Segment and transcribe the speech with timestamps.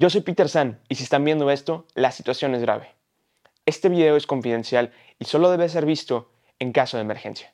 [0.00, 2.96] Yo soy Peter San y si están viendo esto, la situación es grave.
[3.66, 7.52] Este video es confidencial y solo debe ser visto en caso de emergencia.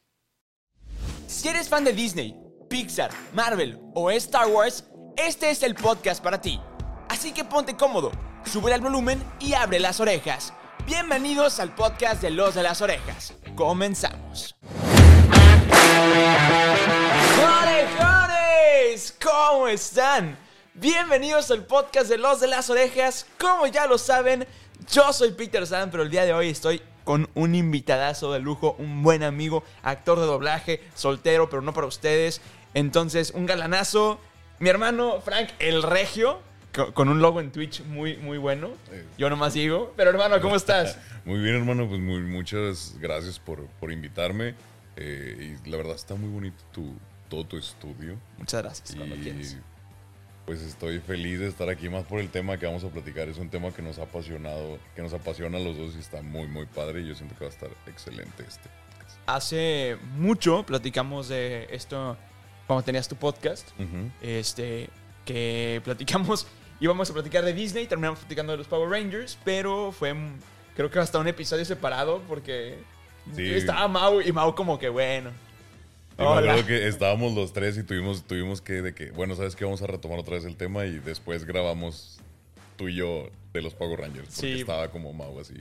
[1.27, 4.85] Si eres fan de Disney, Pixar, Marvel o Star Wars,
[5.17, 6.61] este es el podcast para ti.
[7.09, 8.13] Así que ponte cómodo,
[8.45, 10.53] sube el volumen y abre las orejas.
[10.87, 13.35] Bienvenidos al podcast de Los de las Orejas.
[13.57, 14.55] Comenzamos.
[19.21, 20.46] ¿Cómo están?
[20.81, 23.27] Bienvenidos al podcast de Los de las Orejas.
[23.41, 24.47] Como ya lo saben,
[24.93, 28.75] yo soy Peter San, pero el día de hoy estoy con un invitadazo de lujo,
[28.79, 32.41] un buen amigo, actor de doblaje, soltero, pero no para ustedes.
[32.75, 34.21] Entonces, un galanazo.
[34.59, 36.41] Mi hermano Frank el Regio,
[36.75, 38.71] co- con un logo en Twitch muy, muy bueno.
[39.19, 39.93] Yo nomás digo.
[39.97, 40.99] Pero hermano, ¿cómo estás?
[41.27, 44.55] Muy bien, hermano, pues muy, muchas gracias por, por invitarme.
[44.95, 46.95] Eh, y la verdad está muy bonito tu,
[47.29, 48.17] todo tu estudio.
[48.39, 49.57] Muchas gracias, cuando y quieras.
[50.47, 53.29] Pues estoy feliz de estar aquí más por el tema que vamos a platicar.
[53.29, 56.23] Es un tema que nos ha apasionado, que nos apasiona a los dos y está
[56.23, 57.01] muy, muy padre.
[57.03, 59.19] Y yo siento que va a estar excelente este podcast.
[59.27, 62.17] Hace mucho platicamos de esto
[62.67, 63.69] cuando tenías tu podcast.
[64.23, 64.89] Este,
[65.25, 66.47] que platicamos,
[66.81, 70.15] íbamos a platicar de Disney, terminamos platicando de los Power Rangers, pero fue,
[70.77, 72.79] creo que hasta un episodio separado porque
[73.35, 73.55] Sí.
[73.55, 75.31] estaba Mau y Mau como que bueno.
[76.19, 79.55] Y me acuerdo que estábamos los tres y tuvimos, tuvimos que, de que, bueno, sabes
[79.55, 82.19] que vamos a retomar otra vez el tema y después grabamos
[82.77, 84.29] tú y yo de los Power Rangers.
[84.35, 84.61] Porque Sí.
[84.61, 85.55] estaba como Mau así.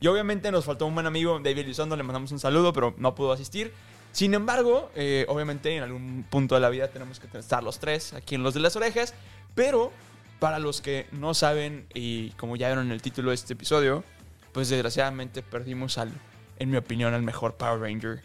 [0.00, 3.14] Y obviamente nos faltó un buen amigo, David Elizondo, le mandamos un saludo, pero no
[3.14, 3.72] pudo asistir.
[4.12, 8.12] Sin embargo, eh, obviamente en algún punto de la vida tenemos que estar los tres
[8.12, 9.14] aquí en Los de las Orejas.
[9.54, 9.92] Pero
[10.40, 14.04] para los que no saben, y como ya vieron en el título de este episodio,
[14.52, 16.12] pues desgraciadamente perdimos al,
[16.58, 18.20] en mi opinión, al mejor Power Ranger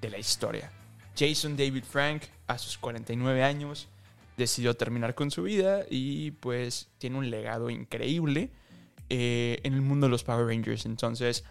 [0.00, 0.70] de la historia.
[1.16, 3.88] Jason David Frank, a sus 49 años,
[4.36, 8.50] decidió terminar con su vida y pues tiene un legado increíble
[9.08, 10.86] eh, en el mundo de los Power Rangers.
[10.86, 11.44] Entonces,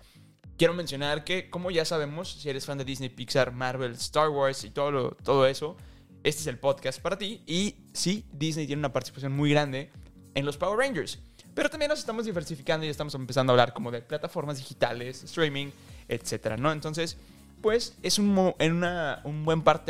[0.58, 4.64] quiero mencionar que, como ya sabemos, si eres fan de Disney, Pixar, Marvel, Star Wars
[4.64, 5.78] y todo, lo- todo eso,
[6.24, 7.42] este es el podcast para ti.
[7.46, 9.92] Y sí, Disney tiene una participación muy grande
[10.34, 11.20] en los Power Rangers.
[11.54, 15.68] Pero también nos estamos diversificando y estamos empezando a hablar como de plataformas digitales, streaming,
[16.08, 16.72] etcétera, ¿no?
[16.72, 17.18] Entonces,
[17.62, 19.84] pues es un, en una, un buen para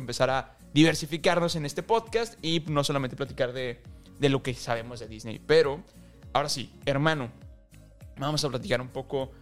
[0.00, 3.82] empezar a diversificarnos en este podcast y no solamente platicar de,
[4.18, 5.40] de lo que sabemos de Disney.
[5.46, 5.82] Pero,
[6.32, 7.30] ahora sí, hermano,
[8.18, 9.32] vamos a platicar un poco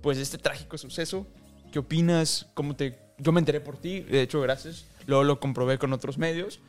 [0.00, 1.26] pues de este trágico suceso.
[1.72, 2.50] ¿Qué opinas?
[2.54, 2.98] ¿Cómo te...?
[3.18, 4.86] Yo me enteré por ti, de hecho, gracias.
[5.06, 6.60] Luego lo comprobé con otros medios.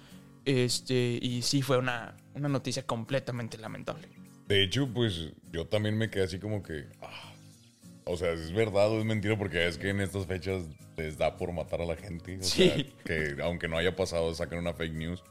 [0.46, 4.08] Este, y sí fue una, una noticia completamente lamentable.
[4.48, 6.86] De hecho, pues yo también me quedé así como que.
[7.02, 7.33] ah,
[8.06, 9.38] o sea, ¿es verdad o es mentira?
[9.38, 10.64] Porque es que en estas fechas
[10.98, 12.38] les da por matar a la gente.
[12.40, 12.70] O Sí.
[12.70, 15.24] sea, que aunque no haya pasado, sacan una fake news.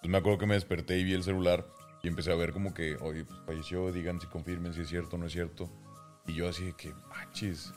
[0.00, 1.66] Pues me acuerdo que me desperté y vi el celular
[2.02, 5.16] y empecé a ver como que, oye, pues falleció, digan si confirmen si es cierto
[5.16, 5.70] o no es cierto.
[6.26, 7.72] Y yo así de que, machis.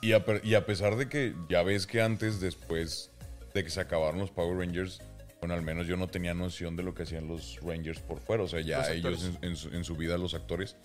[0.00, 3.12] Y a, y a pesar de que ya ves que antes, después
[3.54, 5.00] de que se acabaron los Power Rangers,
[5.40, 8.42] bueno, al menos yo no tenía noción de lo que hacían los Rangers por fuera.
[8.42, 10.76] O sea, ya Los ellos en, en su, en su vida, los actores.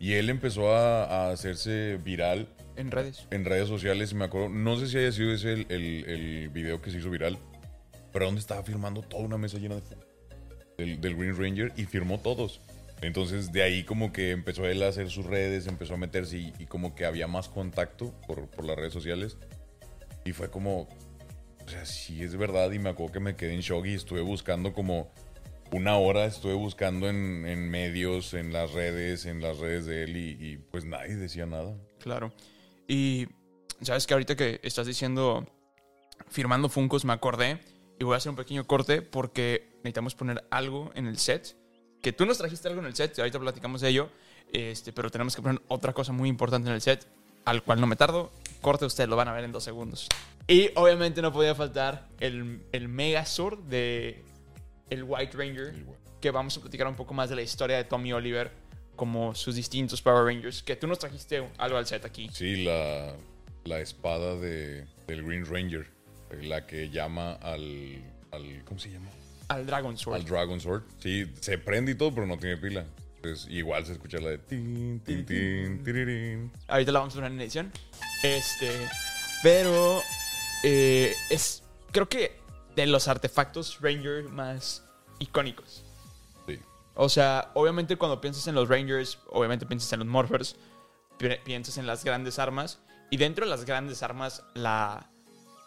[0.00, 3.28] Y él empezó a, a hacerse viral En redes.
[3.30, 4.12] en redes sociales.
[4.12, 6.98] y Me acuerdo, no sé si haya sido ese el, el, el video que se
[6.98, 7.38] hizo viral,
[8.12, 9.82] pero donde estaba firmando toda una mesa llena de
[10.78, 12.62] del, del Green Ranger y firmó todos.
[13.02, 16.52] Entonces de ahí como que empezó él a hacer sus redes, empezó a meterse y,
[16.58, 19.36] y como que había más contacto por, por las redes sociales.
[20.24, 20.88] Y fue como,
[21.66, 24.22] o sea, sí es verdad y me acuerdo que me quedé en shock y estuve
[24.22, 25.10] buscando como
[25.72, 30.56] una hora, estuve buscando en, medios, en las redes, en las redes de él y,
[30.70, 31.76] pues nadie decía nada.
[32.00, 32.32] Claro.
[32.88, 33.28] Y
[33.82, 35.46] sabes que ahorita que estás diciendo
[36.28, 37.60] firmando Funcos me acordé
[37.98, 41.56] y voy a hacer un pequeño corte porque necesitamos poner algo en el set.
[42.02, 44.10] Que tú nos trajiste algo en el set, y ahorita platicamos de ello,
[44.52, 47.06] este, pero tenemos que poner otra cosa muy importante en el set,
[47.44, 48.30] al cual no me tardo.
[48.62, 50.08] Corte, ustedes lo van a ver en dos segundos.
[50.48, 54.24] Y obviamente no podía faltar el, el Megazord de
[54.90, 55.74] el White Ranger,
[56.20, 58.50] que vamos a platicar un poco más de la historia de Tommy Oliver,
[58.96, 62.28] como sus distintos Power Rangers, que tú nos trajiste algo al set aquí.
[62.32, 63.14] Sí, la,
[63.64, 65.86] la espada de, del Green Ranger,
[66.30, 68.02] eh, la que llama al,
[68.32, 69.08] al ¿cómo se llama?
[69.48, 70.16] Al Dragon Sword.
[70.16, 70.82] Al Dragon Sword.
[70.98, 72.84] Sí, se prende y todo, pero no tiene pila.
[73.16, 76.52] Entonces, igual se escucha la de tin, tin, tin, tirirín.
[76.68, 77.72] Ahorita la vamos a poner en edición.
[78.22, 78.70] Este.
[79.42, 80.00] Pero.
[80.62, 81.62] eh, es.
[81.92, 82.39] Creo que
[82.80, 84.84] de los artefactos Ranger más
[85.18, 85.84] icónicos.
[86.46, 86.58] Sí.
[86.94, 90.56] O sea, obviamente cuando piensas en los Rangers, obviamente piensas en los Morphers,
[91.18, 92.80] pi- piensas en las grandes armas.
[93.10, 95.06] Y dentro de las grandes armas, la.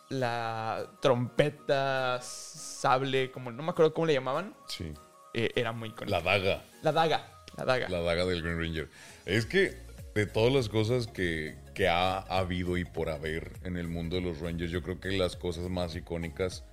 [0.10, 4.94] La trompeta, sable, como no me acuerdo cómo le llamaban, Sí.
[5.34, 6.18] eh, era muy icónica.
[6.20, 6.64] La daga.
[6.84, 7.46] La daga.
[7.58, 7.90] La daga.
[7.90, 8.90] La daga del Green Ranger.
[9.26, 9.76] Es que
[10.14, 14.22] de todas las cosas que, que ha habido y por haber en el mundo de
[14.22, 16.64] los Rangers, yo creo que las cosas más icónicas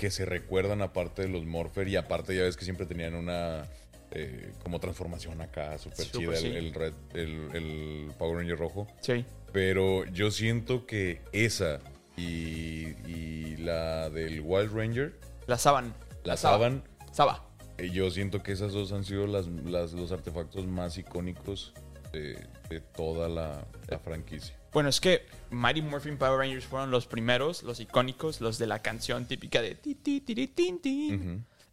[0.00, 3.66] que se recuerdan aparte de los Morpher y aparte ya ves que siempre tenían una
[4.12, 6.46] eh, como transformación acá súper chida sí.
[6.46, 8.86] el, el red, el, el Power Ranger rojo.
[9.02, 9.26] Sí.
[9.52, 11.80] Pero yo siento que esa
[12.16, 15.94] y, y la del Wild Ranger, La Saban.
[16.24, 16.54] la Saba.
[16.54, 16.82] Saban,
[17.12, 17.44] Saba.
[17.76, 21.74] eh, yo siento que esas dos han sido las, las- los artefactos más icónicos
[22.10, 22.38] de,
[22.70, 24.56] de toda la, la franquicia.
[24.72, 28.80] Bueno, es que Mighty Morphin Power Rangers fueron los primeros, los icónicos, los de la
[28.80, 29.94] canción típica de ti.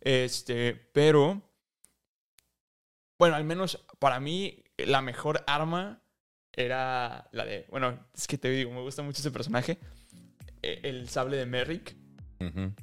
[0.02, 1.42] Este, pero.
[3.20, 6.02] Bueno, al menos para mí, la mejor arma
[6.54, 7.66] era la de.
[7.70, 9.78] Bueno, es que te digo, me gusta mucho ese personaje.
[10.62, 11.96] E- El sable de Merrick,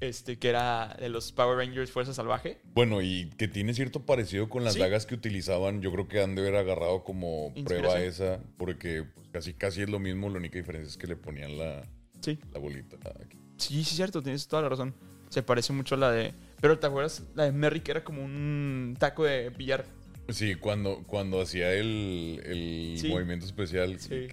[0.01, 2.59] Este, que era de los Power Rangers Fuerza Salvaje.
[2.75, 4.81] Bueno, y que tiene cierto parecido con las Sí.
[4.81, 5.81] dagas que utilizaban.
[5.83, 9.89] Yo creo que han de haber agarrado como prueba esa, porque pues, casi, casi es
[9.91, 10.29] lo mismo.
[10.31, 11.83] La única diferencia es que le ponían la,
[12.21, 12.39] Sí.
[12.53, 12.97] la bolita.
[13.25, 13.39] aquí.
[13.57, 14.95] Sí, sí, cierto, tienes toda la razón.
[15.29, 16.33] Se parece mucho a la de.
[16.61, 17.23] Pero ¿te acuerdas?
[17.35, 19.85] La de Merrick era como un taco de billar.
[20.31, 23.09] Sí, cuando, cuando hacía el, el Sí.
[23.09, 23.99] movimiento especial.
[24.01, 24.29] Sí.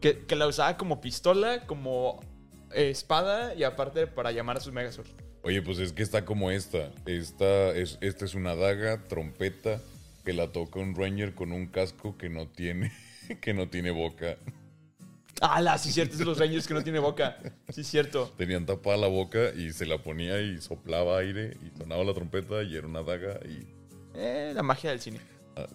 [0.00, 2.20] Que, que la usaba como pistola, como
[2.74, 5.10] espada y aparte para llamar a sus Megazords.
[5.42, 6.90] Oye, pues es que está como esta.
[7.06, 9.80] Esta es, esta es una daga, trompeta,
[10.24, 12.92] que la toca un Ranger con un casco que no tiene,
[13.40, 14.36] que no tiene boca.
[15.40, 15.78] ¡Hala!
[15.78, 17.38] Sí, cierto, es de los Rangers que no tiene boca.
[17.68, 18.32] Sí, cierto.
[18.36, 22.62] Tenían tapada la boca y se la ponía y soplaba aire y sonaba la trompeta
[22.64, 23.64] y era una daga y
[24.14, 25.20] Eh, la magia del cine.
[25.56, 25.66] ah,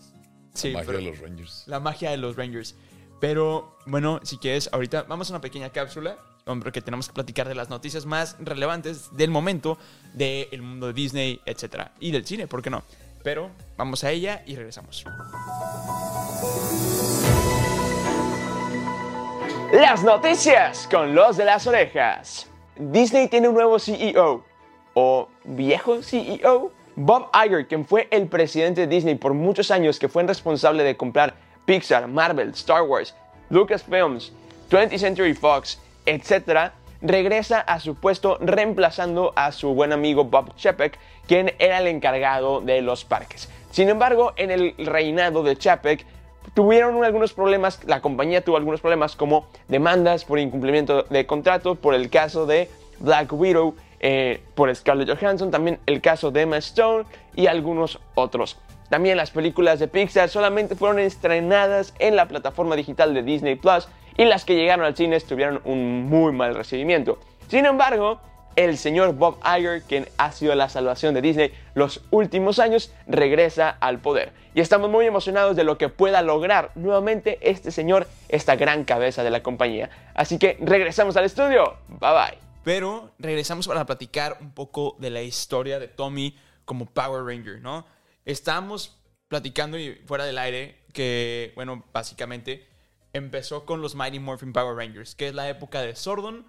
[0.53, 1.63] Sí, la magia pero- de los Rangers.
[1.67, 2.75] La magia de los Rangers.
[3.21, 7.47] Pero bueno, si quieres, ahorita vamos a una pequeña cápsula, hombre, que tenemos que platicar
[7.47, 9.77] de las noticias más relevantes del momento
[10.13, 12.83] del mundo de Disney, etcétera, y del cine, ¿por qué no?
[13.23, 15.05] Pero vamos a ella y regresamos.
[19.71, 22.47] Las noticias con los de las orejas.
[22.75, 24.43] Disney tiene un nuevo CEO.
[24.93, 26.71] ¿O viejo CEO?
[26.95, 30.83] Bob Iger, quien fue el presidente de Disney por muchos años, que fue el responsable
[30.83, 31.33] de comprar
[31.65, 33.15] Pixar, Marvel, Star Wars,
[33.49, 34.31] Lucasfilms,
[34.69, 36.71] 20th Century Fox, etc.,
[37.01, 40.97] regresa a su puesto reemplazando a su buen amigo Bob Chapek,
[41.27, 43.49] quien era el encargado de los parques.
[43.71, 46.05] Sin embargo, en el reinado de Chapek,
[46.53, 51.93] tuvieron algunos problemas, la compañía tuvo algunos problemas como demandas por incumplimiento de contrato, por
[51.93, 52.69] el caso de
[52.99, 57.05] Black Widow, eh, por Scarlett Johansson, también el caso de Emma Stone
[57.35, 58.57] y algunos otros.
[58.93, 63.87] También las películas de Pixar solamente fueron estrenadas en la plataforma digital de Disney Plus
[64.17, 67.17] y las que llegaron al cine tuvieron un muy mal recibimiento.
[67.47, 68.21] Sin embargo,
[68.55, 73.71] el señor Bob Iger, quien ha sido la salvación de Disney los últimos años, regresa
[73.71, 74.31] al poder.
[74.53, 79.23] Y estamos muy emocionados de lo que pueda lograr nuevamente este señor, esta gran cabeza
[79.23, 79.89] de la compañía.
[80.13, 81.77] Así que regresamos al estudio.
[81.87, 82.37] Bye bye.
[82.63, 87.85] Pero regresamos para platicar un poco de la historia de Tommy como Power Ranger, ¿no?
[88.25, 92.67] Estábamos platicando y fuera del aire que, bueno, básicamente
[93.13, 96.45] empezó con los Mighty Morphin Power Rangers, que es la época de Sordon,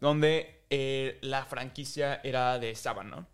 [0.00, 3.26] donde eh, la franquicia era de Saban, ¿no?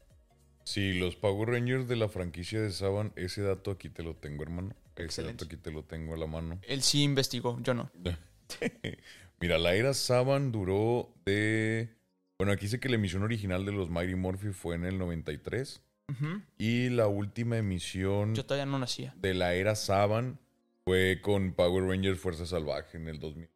[0.64, 4.42] Sí, los Power Rangers de la franquicia de Saban, ese dato aquí te lo tengo,
[4.42, 4.74] hermano.
[4.94, 5.44] Ese Excelente.
[5.44, 6.60] dato aquí te lo tengo a la mano.
[6.62, 7.90] Él sí investigó, yo no.
[9.40, 11.96] Mira, la era Saban duró de...
[12.38, 15.82] Bueno, aquí dice que la emisión original de los Mighty Morphy fue en el 93
[16.58, 19.14] Y la última emisión Yo todavía no nacía.
[19.16, 20.38] de la era Saban
[20.84, 23.48] fue con Power Rangers Fuerza Salvaje en el 2000.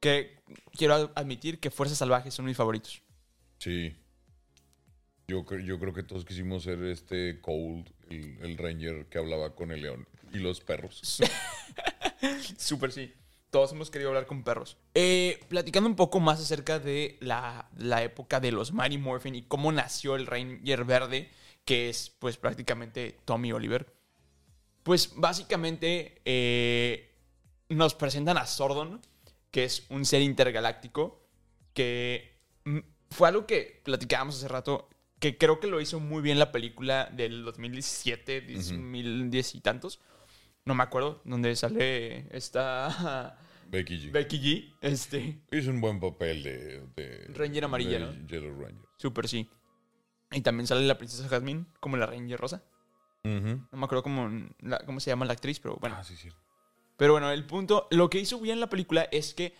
[0.00, 0.38] Que
[0.72, 3.02] quiero admitir que Fuerzas Salvajes son mis favoritos.
[3.58, 3.94] Sí.
[5.28, 9.72] Yo, yo creo que todos quisimos ser este Cold, el, el Ranger que hablaba con
[9.72, 11.02] el león y los perros.
[12.58, 13.12] Súper sí.
[13.50, 14.76] Todos hemos querido hablar con perros.
[14.94, 19.42] Eh, platicando un poco más acerca de la, la época de los Mighty Morphin y
[19.42, 21.30] cómo nació el Ranger Verde,
[21.66, 23.92] que es pues prácticamente Tommy Oliver.
[24.82, 27.12] Pues básicamente eh,
[27.68, 29.02] nos presentan a Sordon,
[29.50, 31.28] que es un ser intergaláctico,
[31.74, 32.38] que
[33.10, 37.10] fue algo que platicábamos hace rato, que creo que lo hizo muy bien la película
[37.12, 40.00] del 2017, 2010 y tantos.
[40.64, 43.38] No me acuerdo, donde sale esta
[43.70, 44.12] Becky G.
[44.12, 44.74] Becky G.
[44.80, 46.82] Este, Hizo un buen papel de...
[46.94, 48.26] de Ranger amarilla, de ¿no?
[48.28, 48.86] Yellow Ranger.
[48.98, 49.48] súper sí.
[50.30, 52.62] Y también sale la princesa Jasmine como la Ranger Rosa.
[53.24, 54.30] No me acuerdo cómo,
[54.60, 55.96] la- cómo se llama la actriz, pero bueno.
[55.98, 56.28] Ah, sí, sí.
[56.96, 59.52] Pero bueno, el punto, lo que hizo bien la película es que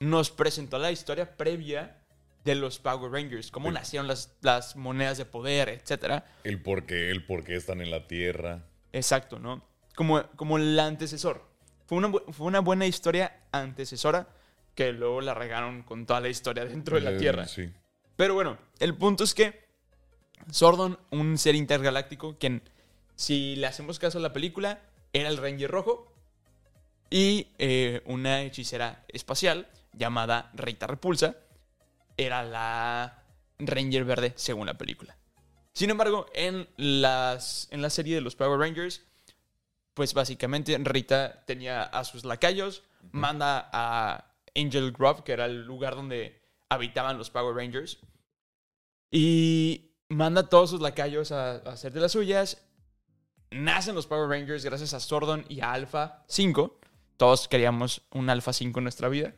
[0.00, 2.02] nos presentó la historia previa
[2.44, 3.74] de los Power Rangers, cómo Sí.
[3.74, 6.26] nacieron las, las monedas de poder, etcétera.
[6.44, 8.66] El por qué, el por qué están en la Tierra.
[8.92, 9.66] Exacto, ¿no?
[9.96, 11.42] Como, como el antecesor.
[11.86, 14.28] Fue una, fue una buena historia antecesora
[14.74, 17.46] que luego la regaron con toda la historia dentro de la Eh, Tierra.
[17.48, 17.70] Sí.
[18.14, 19.65] Pero bueno, el punto es que
[20.50, 22.62] Sordon, un ser intergaláctico, quien,
[23.14, 24.80] si le hacemos caso a la película,
[25.12, 26.12] era el Ranger Rojo
[27.10, 31.36] y eh, una hechicera espacial llamada Rita Repulsa
[32.16, 33.22] era la
[33.58, 35.16] Ranger Verde según la película.
[35.72, 39.02] Sin embargo, en, las, en la serie de los Power Rangers,
[39.94, 45.94] pues básicamente Rita tenía a sus lacayos, manda a Angel Grove, que era el lugar
[45.94, 47.98] donde habitaban los Power Rangers,
[49.10, 52.62] y manda a todos sus lacayos a, a hacer de las suyas.
[53.50, 56.78] Nacen los Power Rangers gracias a Sordon y a Alpha 5.
[57.16, 59.34] Todos queríamos un Alpha 5 en nuestra vida.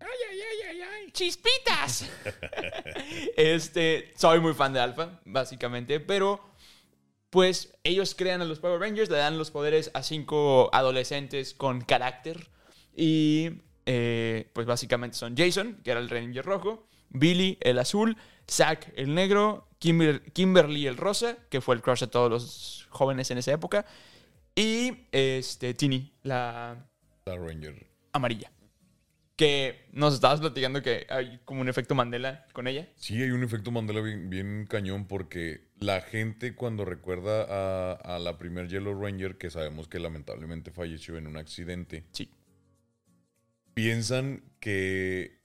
[0.00, 1.10] ¡Ay, ay, ay, ay, ay!
[1.12, 2.10] ¡Chispitas!
[3.36, 6.40] este, soy muy fan de Alpha, básicamente, pero
[7.30, 11.80] pues ellos crean a los Power Rangers, le dan los poderes a cinco adolescentes con
[11.80, 12.48] carácter
[12.96, 18.16] y eh, pues básicamente son Jason, que era el Ranger rojo, Billy, el azul,
[18.48, 23.30] Zack, el negro, Kimber- Kimberly, el rosa, que fue el crush de todos los jóvenes
[23.30, 23.84] en esa época,
[24.56, 26.86] y este, Tini, la
[27.26, 27.86] La Ranger.
[28.12, 28.50] amarilla.
[29.36, 32.88] Que nos estabas platicando que hay como un efecto Mandela con ella.
[32.94, 38.18] Sí, hay un efecto Mandela bien, bien cañón porque la gente cuando recuerda a, a
[38.20, 42.30] la primer Yellow Ranger, que sabemos que lamentablemente falleció en un accidente, Sí.
[43.74, 45.40] piensan que...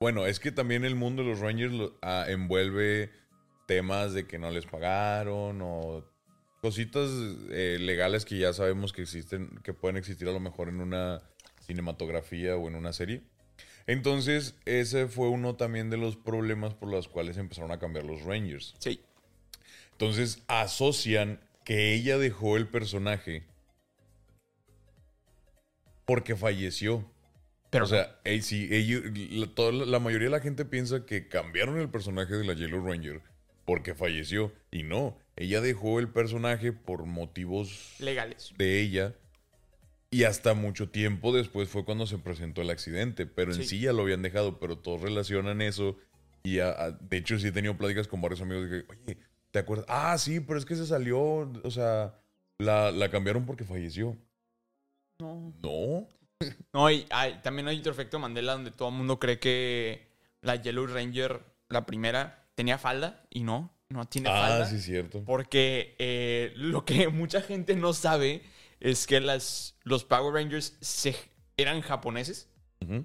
[0.00, 3.10] Bueno, es que también el mundo de los Rangers lo- ah, envuelve
[3.66, 6.04] temas de que no les pagaron o
[6.60, 7.10] cositas
[7.50, 11.22] eh, legales que ya sabemos que existen, que pueden existir a lo mejor en una
[11.60, 13.22] cinematografía o en una serie.
[13.86, 18.22] Entonces, ese fue uno también de los problemas por los cuales empezaron a cambiar los
[18.22, 18.74] Rangers.
[18.78, 19.00] Sí.
[19.92, 23.44] Entonces, asocian que ella dejó el personaje
[26.06, 27.10] porque falleció.
[27.70, 31.78] Pero o sea, sí, ellos- la, toda la mayoría de la gente piensa que cambiaron
[31.78, 33.20] el personaje de la Yellow Ranger
[33.64, 34.52] porque falleció.
[34.70, 38.52] Y no, ella dejó el personaje por motivos legales.
[38.58, 39.14] de ella.
[40.10, 43.26] Y hasta mucho tiempo después fue cuando se presentó el accidente.
[43.26, 43.66] Pero en Sí.
[43.68, 45.96] sí, ya lo habían dejado, pero todos relacionan eso.
[46.44, 49.18] Y a- a- de hecho sí he tenido pláticas con varios amigos de que, oye,
[49.50, 49.86] ¿te acuerdas?
[49.88, 52.14] Ah, sí, pero es que se salió, o sea,
[52.58, 54.16] la, la cambiaron porque falleció.
[55.20, 55.52] No.
[55.62, 56.08] No.
[56.74, 60.06] No, y hay- también hay otro efecto Mandela donde todo el mundo cree que
[60.42, 61.40] la Yellow Ranger,
[61.70, 64.66] la primera, tenía falda y no, no tiene Ah, falda.
[64.68, 65.22] sí, cierto.
[65.24, 68.42] Porque eh, lo que mucha gente no sabe
[68.80, 71.16] es que las, los Power Rangers se,
[71.56, 72.48] eran japoneses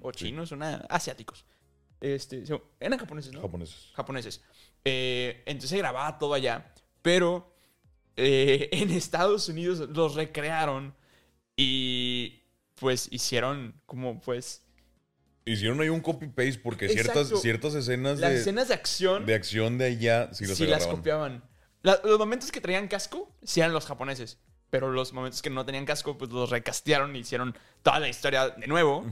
[0.02, 1.46] o sí, chinos, una, asiáticos.
[2.00, 2.44] Este,
[2.80, 3.40] eran japoneses, ¿no?
[3.42, 3.90] Japoneses.
[3.94, 4.42] japoneses.
[4.84, 7.54] Eh, entonces se grababa todo allá, pero
[8.16, 10.94] eh, en Estados Unidos los recrearon
[11.56, 12.42] y
[12.74, 14.66] pues hicieron como pues
[15.44, 17.24] Hicieron ahí un copy-paste porque Exacto.
[17.24, 20.66] ciertas, ciertas escenas, las de, escenas de acción de acción de allá sí las sí
[20.66, 21.42] las copiaban.
[21.82, 25.64] La- los momentos que traían casco sí eran los japoneses, pero los momentos que no
[25.64, 29.04] tenían casco pues los recastearon y hicieron toda la historia de nuevo,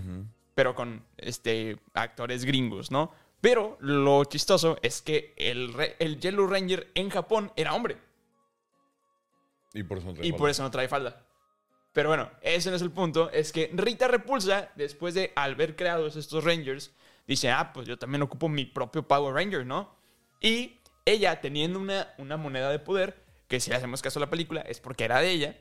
[0.55, 3.11] pero con este actores gringos, ¿no?
[3.41, 7.97] Pero lo chistoso es que el, el Yellow Ranger en Japón era hombre.
[9.75, 10.39] Y por eso no trae Y falda.
[10.39, 11.25] por eso no trae falda.
[11.93, 13.31] Pero bueno, ese no es el punto.
[13.31, 16.93] Es que Rita Repulsa, después de haber creado estos Rangers,
[17.27, 19.95] dice, ah, pues yo también ocupo mi propio Power Ranger, ¿no?
[20.41, 24.31] Y ella, teniendo una, una moneda de poder, que si le hacemos caso a la
[24.31, 25.57] película, es porque era de ella,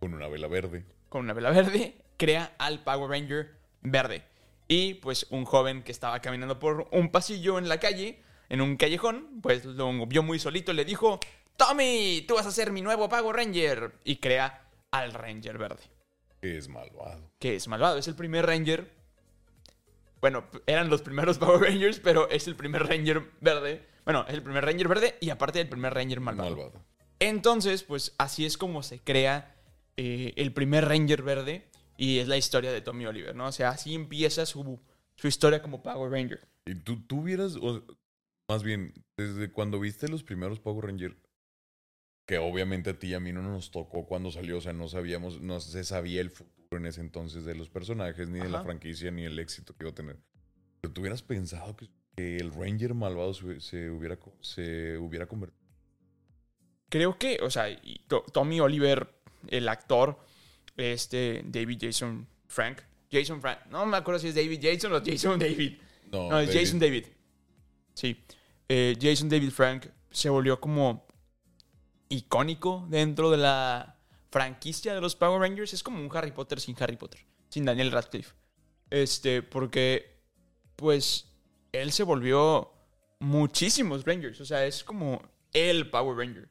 [0.00, 0.84] Con una vela verde.
[1.08, 4.24] con una vela verde, crea al Power Ranger verde.
[4.66, 8.76] Y pues un joven que estaba caminando por un pasillo en la calle, en un
[8.76, 11.20] callejón, pues lo vio muy solito y le dijo,
[11.56, 13.92] Tommy, tú vas a ser mi nuevo Power Ranger.
[14.04, 15.82] Y crea al Ranger verde,
[16.40, 17.30] Que es malvado.
[17.38, 17.98] que es malvado.
[17.98, 18.90] Es el primer Ranger.
[20.20, 23.86] Bueno, eran los primeros Power Rangers, pero es el primer Ranger verde.
[24.04, 26.50] Bueno, es el primer Ranger verde y aparte el primer Ranger malvado.
[26.50, 26.84] Malvado.
[27.18, 29.54] Entonces, pues así es como se crea
[29.96, 33.46] eh, el primer Ranger verde y es la historia de Tommy Oliver, ¿no?
[33.46, 34.80] O sea, así empieza su,
[35.16, 36.48] su historia como Power Ranger.
[36.66, 37.84] Y tú, tú vieras, o-
[38.48, 41.14] más bien, desde cuando viste los primeros Power Rangers,
[42.30, 44.86] que obviamente a ti y a mí no nos tocó cuando salió, o sea, no
[44.88, 48.62] sabíamos, no se sabía el futuro en ese entonces de los personajes, ni de la
[48.62, 50.16] franquicia, ni el éxito que iba a tener.
[50.80, 55.60] Pero tú hubieras pensado que, que el Ranger malvado se, se hubiera, se hubiera convertido.
[56.88, 59.08] Creo que, o sea, y To- Tommy Oliver,
[59.48, 60.16] el actor,
[60.76, 62.78] este David Jason Frank,
[63.10, 65.78] Jason Frank, no me acuerdo si es David Jason o Jason David.
[66.12, 66.60] No, No, es David.
[66.60, 67.04] Jason David.
[67.94, 68.16] Sí.
[68.68, 71.08] Eh, Jason David Frank se volvió como
[72.10, 73.96] icónico dentro de la
[74.30, 77.90] franquicia de los Power Rangers es como un Harry Potter sin Harry Potter, sin Daniel
[77.90, 78.34] Radcliffe.
[78.90, 80.20] Este, porque,
[80.76, 81.32] pues,
[81.72, 82.72] él se volvió
[83.20, 84.40] muchísimos Rangers.
[84.40, 86.48] O sea, es como el Power Ranger.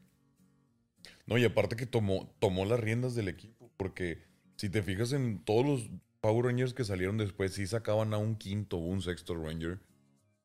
[1.26, 4.24] No, y aparte que tomó, tomó las riendas del equipo, porque
[4.56, 5.90] si te fijas en todos los
[6.22, 9.80] Power Rangers que salieron después, sí sacaban a un quinto o un sexto Ranger.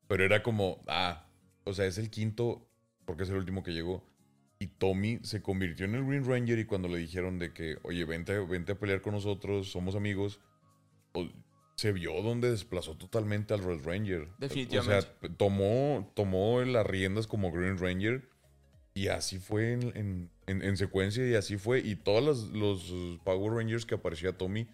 [0.09, 1.27] Pero era como, ah,
[1.65, 2.69] o sea, es el quinto
[3.07, 4.05] porque es el último que llegó.
[4.59, 8.05] Y Tommy se convirtió en el Green Ranger y cuando le dijeron de que, oye,
[8.05, 10.41] vente, vente a pelear con nosotros, somos amigos,
[11.77, 14.29] se vio donde desplazó totalmente al Red Ranger.
[14.39, 15.09] Definitivamente.
[15.09, 18.29] O sea, tomó, tomó las riendas como Green Ranger
[18.95, 21.81] y así fue en, en- en- en secuencia y así fue.
[21.81, 24.69] Y todos los, los Power Rangers que aparecía Tommy,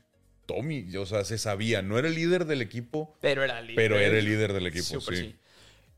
[0.46, 3.76] Tommy, o sea, se sabía, no era el líder del equipo, Pero era el líder.
[3.76, 5.16] pero era el líder del equipo, sí.
[5.16, 5.34] sí.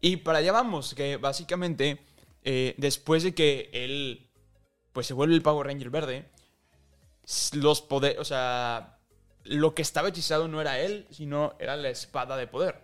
[0.01, 1.99] Y para allá vamos, que básicamente,
[2.45, 4.29] eh, después de que él,
[4.93, 6.25] pues se vuelve el Power Ranger verde,
[7.55, 8.99] los poderes, o sea,
[9.45, 12.81] lo que estaba hechizado no era él, sino era la espada de poder,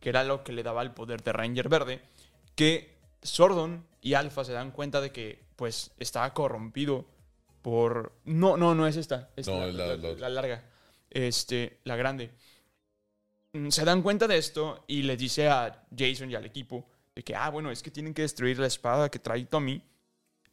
[0.00, 2.02] que era lo que le daba el poder de Ranger verde,
[2.54, 7.06] que Sordon y Alpha se dan cuenta de que, pues, estaba corrompido
[7.62, 8.12] por...
[8.24, 10.28] No, no, no es esta, es No, la, la- la- la otra.
[10.28, 10.64] la larga,
[11.10, 12.30] este, la grande
[13.52, 17.22] mm, se dan cuenta de esto y les dice a Jason y al equipo de
[17.22, 19.82] que, ah, bueno, es que tienen que destruir la espada que trae Tommy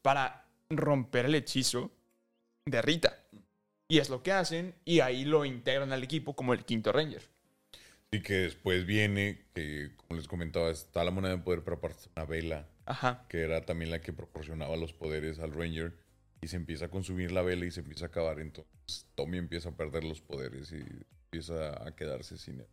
[0.02, 1.92] para romper el hechizo
[2.66, 3.18] de Rita.
[3.88, 7.24] Y es lo que hacen y ahí lo integran al equipo como el quinto Ranger.
[8.12, 12.10] Y que después viene, que como les comentaba, está la moneda de poder, pero aparte
[12.16, 13.26] una vela, Ajá.
[13.30, 15.94] que era también la que proporcionaba los poderes al Ranger.
[16.42, 18.40] Y se empieza a consumir la vela y se empieza a acabar.
[18.40, 20.78] Entonces Tommy empieza a perder los poderes y
[21.26, 22.68] empieza a quedarse sin el,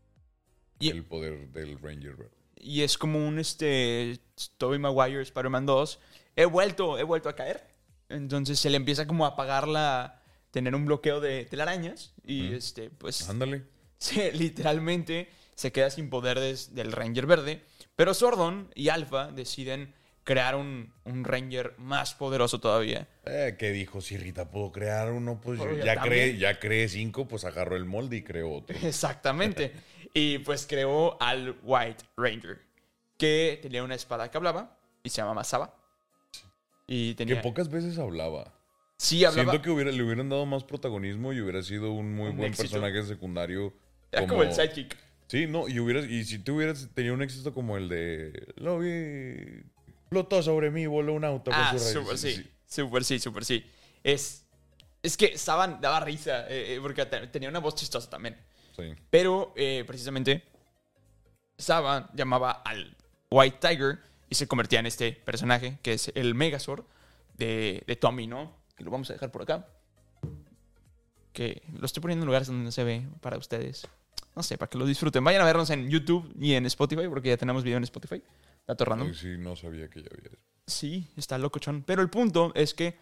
[0.79, 2.17] Y- el poder del Ranger.
[2.17, 2.33] ¿verdad?
[2.57, 4.19] Y es como un este
[4.59, 5.99] Tobey Maguire Spider-Man 2.
[6.37, 7.67] He vuelto, he vuelto a caer.
[8.09, 12.89] Entonces se le empieza como a apagar la tener un bloqueo de telarañas y este
[12.89, 13.65] pues Ándale.
[13.99, 17.63] se, literalmente se queda sin poderes del Ranger verde.
[17.95, 23.07] Pero Sordon y Alpha deciden crear un, un Ranger más poderoso todavía.
[23.25, 26.03] Eh, que dijo, si Rita pudo crear uno, pues yo yo ya también.
[26.03, 28.77] creé, ya creé cinco, pues agarró el molde y creó otro.
[28.83, 29.73] Exactamente.
[30.19, 32.59] y pues creó al White Ranger,
[33.19, 35.75] que tenía una espada que hablaba y se llamaba Saba.
[36.87, 37.43] Y Que tenía...
[37.43, 38.53] pocas veces hablaba.
[38.97, 39.51] Sí, hablaba...
[39.51, 42.49] Siento que hubiera, le hubieran dado más protagonismo y hubiera sido un muy Un buen
[42.51, 42.71] éxito.
[42.71, 43.75] personaje secundario.
[44.11, 44.97] Era como el sidekick.
[45.29, 48.79] Sí, no, y hubieras, y si tú hubieras tenido un éxito como el de lo
[48.79, 49.65] vi,
[50.09, 52.51] flotó sobre mí, voló un auto Ah, con su súper sí.
[52.67, 53.67] Súper sí, súper sí.
[54.03, 54.47] Es,
[55.03, 58.37] es que Saban daba risa, eh, eh, porque te- tenía una voz chistosa también.
[58.77, 58.95] Sí.
[59.11, 60.45] Pero, eh, precisamente,
[61.57, 62.97] Saban llamaba al
[63.31, 66.85] White Tiger y se convertía en este personaje, que es el Megazord
[67.35, 68.55] de, de Tommy, ¿no?
[68.77, 69.67] Que lo vamos a dejar por acá.
[71.33, 73.87] Que lo estoy poniendo en lugares donde no se ve para ustedes.
[74.35, 75.25] No sé, para que lo disfruten.
[75.25, 78.23] Vayan a vernos en YouTube y en Spotify, porque ya tenemos video en Spotify.
[78.67, 79.15] Dato random.
[79.15, 80.43] Sí, no sabía que ya había eso.
[80.67, 81.85] Sí, está locochón.
[81.85, 82.99] Pero el punto es que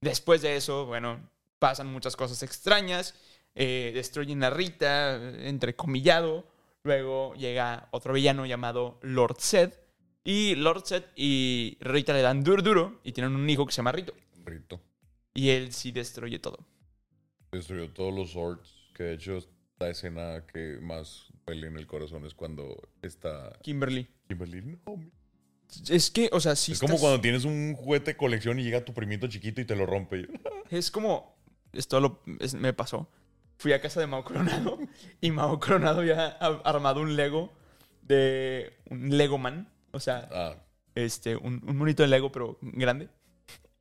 [0.00, 3.14] después de eso, bueno, pasan muchas cosas extrañas.
[3.54, 6.46] Eh, destruyen a Rita, entrecomillado.
[6.84, 9.72] Luego llega otro villano llamado Lord Zed.
[10.24, 13.78] Y Lord Zed y Rita le dan duro duro y tienen un hijo que se
[13.78, 14.14] llama Rito.
[14.44, 14.80] Rito.
[15.34, 16.58] Y él sí destruye todo.
[17.50, 19.38] Destruyó todos los swords, que de hecho
[19.78, 24.06] la escena que más duele en el corazón es cuando está Kimberly.
[24.28, 24.62] Kimberly.
[24.86, 25.00] No,
[25.90, 28.84] Es que, o sea, si es como cuando tienes un juguete de colección y llega
[28.84, 30.28] tu primito chiquito y te lo rompe.
[30.70, 31.36] Es como.
[31.72, 33.08] Esto lo, es- me pasó.
[33.62, 34.76] Fui a casa de Mao Coronado
[35.20, 37.52] y Mao Coronado había a- armado un Lego
[38.02, 39.68] de un Lego Man.
[39.92, 40.56] O sea, Ah,
[40.96, 43.08] este, un, un monito de Lego, pero grande.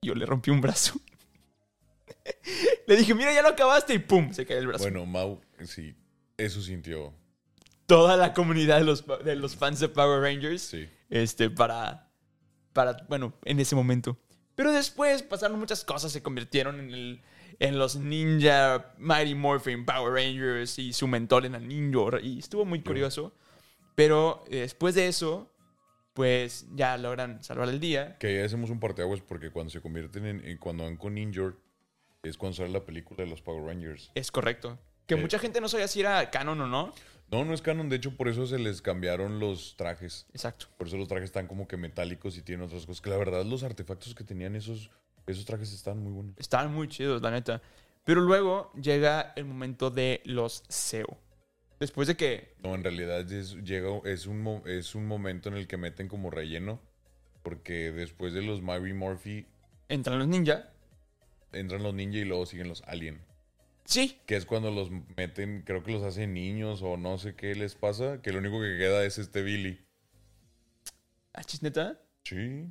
[0.04, 1.00] Yo le rompí un brazo.
[2.88, 4.32] le dije, mira, ya lo acabaste y ¡pum!
[4.34, 4.84] Se cae el brazo.
[4.84, 5.96] bueno, Mau, sí,
[6.38, 7.14] eso sintió.
[7.88, 10.62] Toda la comunidad de los, de los fans de Power Rangers.
[10.62, 10.88] Sí.
[11.10, 12.10] Este, para.
[12.74, 12.98] Para.
[13.10, 14.18] Bueno, en ese momento.
[14.56, 17.22] Pero después pasaron muchas cosas, se convirtieron en, el,
[17.62, 22.20] en los Ninja Mighty Morphin Power Rangers y su mentor en el Ninja.
[22.22, 23.34] Y estuvo muy curioso.
[23.96, 25.52] Pero eh, después de eso,
[26.14, 28.18] pues ya logran salvar el día.
[28.18, 31.54] Que ahí hacemos un parteaguas porque cuando se convierten en, en- cuando van con Injured
[32.24, 34.12] es cuando sale la película de los Power Rangers.
[34.16, 34.80] Es correcto.
[35.08, 35.18] Que Eh.
[35.18, 36.94] mucha gente no sabía si era canon o no.
[37.32, 40.26] No, no es canon, de hecho por eso se les cambiaron los trajes.
[40.34, 40.66] Exacto.
[40.78, 43.02] Por eso los trajes están como que metálicos y tienen otras cosas.
[43.02, 44.90] Que la verdad los artefactos que tenían esos,
[45.32, 46.36] esos trajes están muy buenos.
[46.38, 47.62] Estaban muy chidos, la neta.
[48.04, 51.18] Pero luego llega el momento de los SEO.
[51.80, 55.68] Después de que No, en realidad es, llega, es, un, es un momento en el
[55.68, 56.80] que meten como relleno.
[57.44, 59.48] Porque después de los Mary Murphy,
[59.90, 60.70] entran los ninja,
[61.52, 63.20] entran los ninja y luego siguen los alien.
[63.86, 64.20] Sí.
[64.26, 67.76] Que es cuando los meten, creo que los hacen niños o no sé qué les
[67.76, 69.84] pasa, que lo único que queda es este Billy.
[71.34, 72.00] ¿Ah, chisneta?
[72.24, 72.68] Sí.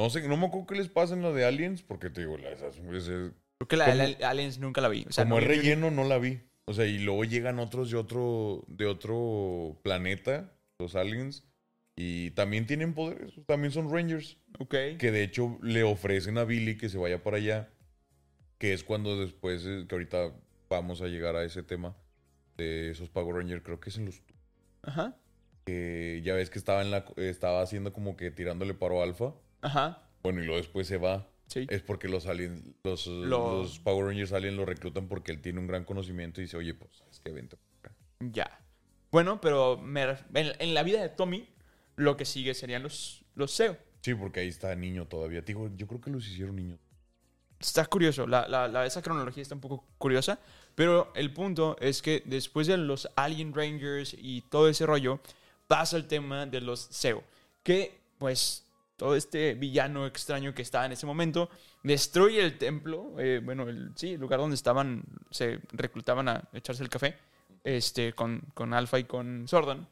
[0.00, 2.38] No sé, no me acuerdo qué les pasa en lo de aliens, porque te digo,
[2.38, 5.04] la- esas- ese- Creo que la Como- de Aliens nunca la vi.
[5.06, 6.40] O sea, como no es relleno, no la vi.
[6.64, 11.44] O sea, y luego llegan otros de otro, de otro planeta, los aliens,
[11.96, 14.38] y también tienen poderes, también son rangers.
[14.58, 14.74] Ok.
[14.98, 17.68] Que de hecho le ofrecen a Billy que se vaya para allá.
[18.56, 20.32] Que es cuando después, eh, que ahorita
[20.70, 21.94] vamos a llegar a ese tema
[22.56, 24.22] de esos Power Rangers, creo que es en los...
[24.82, 25.16] Ajá.
[25.66, 29.34] que ya ves que estaba, en la, estaba haciendo como que tirándole paro alfa.
[29.62, 30.02] Ajá.
[30.22, 31.26] Bueno, y luego después se va.
[31.46, 31.66] Sí.
[31.68, 35.58] Es porque los aliens, los, Lo- los Power Rangers aliens lo reclutan porque él tiene
[35.58, 37.30] un gran conocimiento y dice, oye, pues, ¿sabes qué?
[37.30, 37.92] Acá".
[38.20, 38.60] Ya.
[39.10, 41.48] Bueno, pero me ref- en, en la vida de Tommy,
[41.96, 43.76] lo que sigue serían los, los SEO.
[44.02, 45.40] Sí, porque ahí está niño todavía.
[45.42, 46.78] Digo, yo creo que los hicieron niños.
[47.58, 50.38] Está curioso, la, la- la- esa cronología está un poco curiosa,
[50.74, 55.20] pero el punto es que después de los Alien Rangers y todo ese rollo,
[55.66, 57.22] pasa el tema de los SEO,
[57.62, 58.64] que pues
[59.00, 61.48] todo este villano extraño que estaba en ese momento
[61.82, 66.82] destruye el templo, eh, bueno, el, sí, el lugar donde estaban, se reclutaban a echarse
[66.82, 67.16] el café,
[67.64, 69.88] este, con, con Alpha y con Sordon,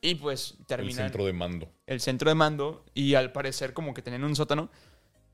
[0.00, 1.68] y pues El terminan centro de mando.
[1.86, 4.70] el centro de mando y al parecer como que tenían un sótano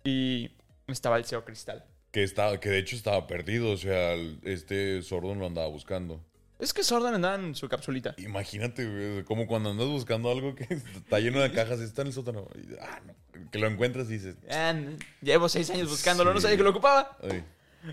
[0.05, 0.51] y
[0.87, 1.87] estaba el SEO cristal.
[2.11, 3.71] Que, estaba, que de hecho estaba perdido.
[3.73, 6.23] O sea, el- este Sordon lo andaba buscando.
[6.59, 8.15] Es que Sordon andaba en su capsulita.
[8.19, 10.65] Imagínate, güey, como cuando andas buscando algo que
[10.97, 12.49] está lleno de cajas y está en el sótano.
[12.57, 14.75] y, ah, no, que lo encuentras y dices, Ah,
[15.23, 17.17] llevo seis años buscándolo, no sabía que lo ocupaba.
[17.23, 17.45] "Ay".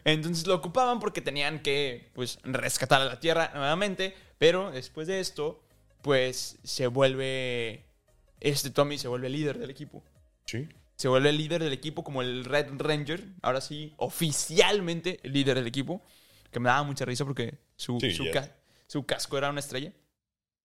[0.04, 4.16] Entonces lo ocupaban porque tenían que, pues, rescatar a la Tierra nuevamente.
[4.40, 5.62] Pero después de esto,
[6.02, 7.86] pues, se vuelve...
[8.42, 10.04] Este Tommy se vuelve líder del equipo.
[10.46, 10.68] Sí.
[10.96, 13.24] Se vuelve el líder del equipo como el Red Ranger.
[13.44, 16.02] Ahora sí, oficialmente el líder del equipo.
[16.52, 18.32] Que me daba mucha risa porque su, Sí, su, ya.
[18.32, 18.56] ca-
[18.88, 19.94] su casco era una estrella.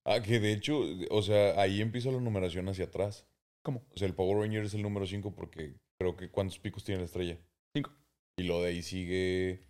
[0.05, 3.27] Ah, que de hecho, o sea, ahí empieza la numeración hacia atrás.
[3.63, 3.83] ¿Cómo?
[3.95, 7.01] O sea, el Power Ranger es el número 5 porque creo que ¿cuántos picos tiene
[7.01, 7.39] la estrella?
[7.75, 7.93] Cinco.
[8.39, 9.67] Y lo de ahí sigue.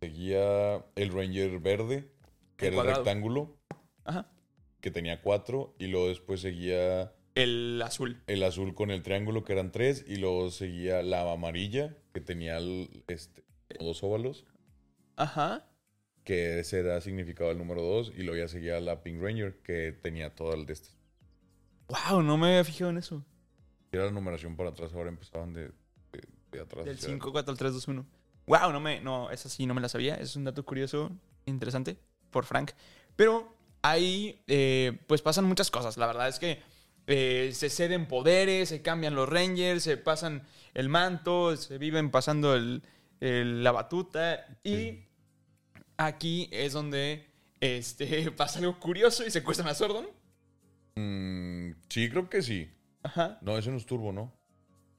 [0.00, 2.10] Seguía el Ranger verde,
[2.56, 3.56] que El era el rectángulo,
[4.04, 4.30] Ajá.
[4.80, 5.74] que tenía cuatro.
[5.78, 8.22] Y luego después seguía El azul.
[8.26, 10.04] el azul con el triángulo, que eran tres.
[10.06, 13.42] Y luego seguía la amarilla, que tenía el- este,
[13.80, 14.44] dos óvalos,
[15.16, 15.66] Ajá.
[16.24, 18.12] Que ese da significado al número 2.
[18.16, 20.88] Y luego ya seguía la Pink Ranger, que tenía todo el de este.
[21.88, 23.24] Wow, no me había fijado en eso.
[23.92, 25.66] Era la numeración para atrás, ahora empezaban de,
[26.12, 26.84] de, de atrás.
[26.84, 28.06] Del hacia 5, 4 al 3, 2, 1.
[28.46, 30.16] Wow, no me, no, esa sí no me la sabía.
[30.16, 31.12] Es un dato curioso,
[31.46, 31.96] interesante,
[32.30, 32.72] por Frank.
[33.16, 35.96] Pero ahí, eh, pues pasan muchas cosas.
[35.96, 36.60] La verdad es que
[37.06, 42.54] eh, se ceden poderes, se cambian los Rangers, se pasan el manto, se viven pasando
[42.54, 42.82] el,
[43.20, 44.46] el- la batuta.
[44.64, 45.08] Y Sí.
[45.96, 47.26] Aquí es donde
[47.60, 50.06] este, pasa algo curioso y secuestran a Sordon.
[50.96, 52.70] Mm, sí, creo que sí.
[53.02, 53.38] Ajá.
[53.42, 54.32] No, eso no es turbo, ¿no?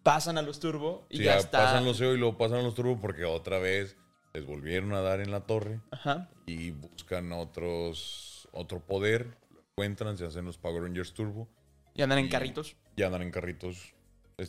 [0.03, 1.63] Pasan a los turbo y Sí, ya está.
[1.63, 3.97] pasan los SEO y luego pasan los turbo porque otra vez
[4.33, 6.29] les volvieron a dar en la torre Ajá.
[6.45, 11.49] y buscan otros otro poder, lo encuentran, se hacen los Power Rangers turbo
[11.95, 12.75] Y andan en Y- carritos.
[12.95, 13.93] y andan en carritos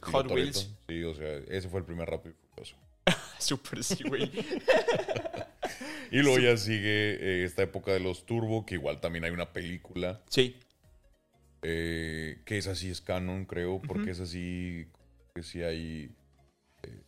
[0.03, 0.31] Hot.
[0.31, 0.69] Wheels.
[0.89, 2.77] Sí, o sea, ese fue el primer rápido y furioso.
[3.39, 4.31] Súper sí, güey.
[6.11, 9.53] Y luego ya sigue eh, esta época de los turbo, que igual también hay una
[9.53, 10.57] película Sí.
[11.63, 14.87] eh, que es así es canon, creo, porque es así
[15.35, 16.11] que sí hay
[16.83, 17.03] eh,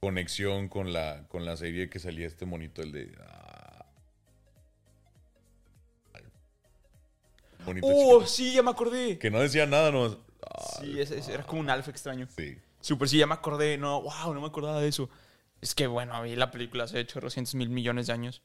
[0.00, 3.86] conexión con la con la serie que salía este monito el de ah,
[7.64, 9.18] monito ¡Oh, sí, ya me acordé!
[9.18, 10.04] que no decía nada, no
[10.42, 12.26] ah, Sí, ese- ese era como un alfa extraño.
[12.36, 12.56] sí.
[12.82, 13.76] Súper, sí, ya me acordé.
[13.76, 15.10] No, wow, no me acordaba de eso.
[15.60, 18.42] Es que, bueno, a mí la película se ha hecho 200 mil millones de años.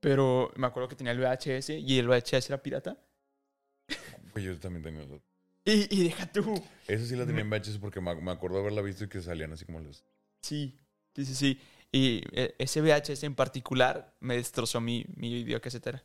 [0.00, 2.98] Pero me acuerdo que tenía el VHS y el VHS era pirata.
[4.32, 5.20] Pues yo también tenía eso.
[5.64, 6.62] Y, y deja tú.
[6.86, 9.52] Esa sí la tenía en VHS porque me, me acuerdo haberla visto y que salían
[9.52, 10.04] así como los
[10.42, 10.78] Sí,
[11.14, 11.60] sí, sí, sí.
[11.92, 16.02] Y eh, ese VHS en particular me destrozó mi, mi videocasetera.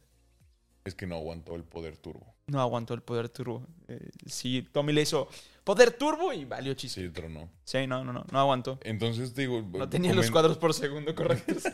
[0.84, 2.35] es que no aguantó el poder turbo.
[2.48, 3.66] No aguantó el poder turbo.
[3.88, 5.28] Eh, sí, Tommy le hizo
[5.64, 7.02] poder turbo y valió chiste.
[7.02, 7.50] Sí, pero no.
[7.64, 8.80] Sí, no, no, no, no aguantó.
[8.84, 11.64] Entonces digo, No tenía los cuadros por segundo correctos.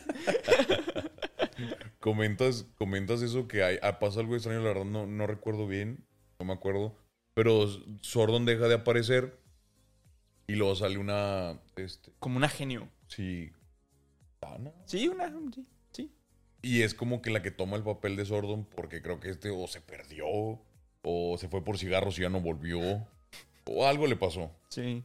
[2.00, 6.04] Comentas, comentas eso que hay, ah, pasa algo extraño, la verdad no, no recuerdo bien,
[6.40, 6.96] no me acuerdo.
[7.36, 7.68] Pero
[8.02, 9.40] Sordon deja de aparecer
[10.48, 12.90] y luego sale una, este, Como una genio.
[13.08, 13.52] sí,
[14.42, 14.74] Ana.
[14.86, 15.30] Sí, una.
[15.30, 15.66] Sí, sí.
[16.62, 19.50] Y es como que la que toma el papel de Sordon porque creo que este
[19.50, 20.26] o se perdió
[21.04, 23.08] o se fue por cigarros y ya no volvió
[23.66, 24.52] o algo le pasó.
[24.70, 25.04] Sí.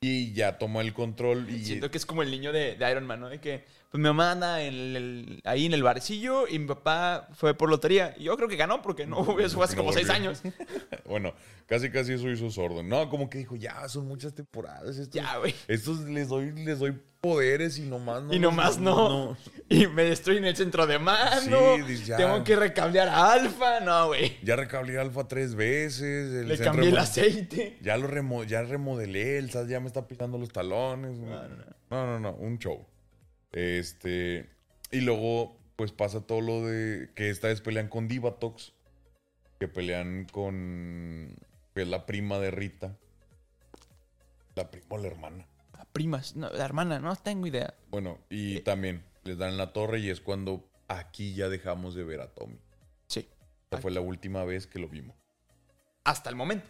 [0.00, 1.64] Y ya toma el control y...
[1.64, 3.28] Siento que es como el niño de, de Iron Man, ¿no?
[3.28, 7.28] De que, pues mi mamá anda en el- ahí en el barcillo y mi papá
[7.34, 8.14] fue por lotería.
[8.18, 10.42] Y yo creo que ganó porque no, eso fue hace No como seis años.
[11.06, 11.32] Bueno,
[11.66, 12.82] casi casi eso hizo sordo.
[12.82, 14.96] No, como que dijo, ya, son muchas temporadas.
[14.98, 15.54] Estos, Ya, güey.
[15.68, 18.34] Estos les doy, les doy poderes y nomás no.
[18.34, 19.36] Y nomás no.
[19.68, 21.76] Y me destruyen el centro de mando.
[21.86, 22.16] Sí, ya.
[22.16, 23.80] Tengo que recablear a Alfa.
[23.80, 24.36] No, güey.
[24.42, 26.34] Ya recablé Alfa tres veces.
[26.34, 27.78] el Le cambié el aceite.
[27.82, 31.16] Ya lo remo- ya remodelé, el SAS ya me está pisando los talones.
[31.18, 31.48] No,
[31.90, 32.84] no, no, un show.
[33.56, 34.50] Este.
[34.90, 38.74] Y luego, pues pasa todo lo de que esta vez pelean con Divatox.
[39.58, 41.34] Que pelean con.
[41.74, 42.96] Que es la prima de Rita.
[44.54, 45.46] La prima o la hermana.
[45.72, 47.74] La prima, no, la hermana, no tengo idea.
[47.90, 48.56] Bueno, Eh.
[48.56, 52.28] y también les dan la torre y es cuando aquí ya dejamos de ver a
[52.34, 52.58] Tommy.
[53.08, 53.28] Sí.
[53.64, 55.16] Esta fue la última vez que lo vimos.
[56.04, 56.66] Hasta el momento.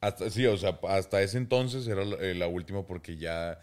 [0.00, 3.58] Hasta, sí, o sea, hasta ese entonces era la, eh, la última porque ya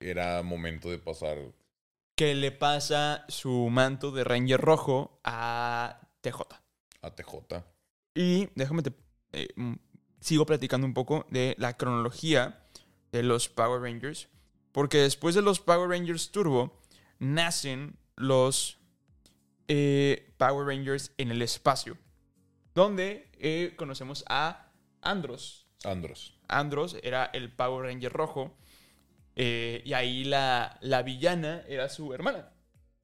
[0.00, 1.38] era momento de pasar.
[2.14, 6.42] Que le pasa su manto de Ranger rojo a TJ.
[7.02, 7.64] a TJ.
[8.14, 8.92] Y déjame te
[9.32, 9.74] eh, mm,
[10.20, 12.64] sigo platicando un poco de la cronología
[13.10, 14.28] de los Power Rangers.
[14.72, 16.80] Porque después de los Power Rangers Turbo,
[17.18, 18.78] nacen los
[19.68, 21.98] eh, Power Rangers en el espacio.
[22.74, 24.72] Donde eh, conocemos a
[25.02, 25.66] Andros.
[25.84, 26.38] Andros.
[26.48, 28.56] Andros era el Power Ranger rojo.
[29.36, 32.50] Eh, y ahí la, la villana era su hermana.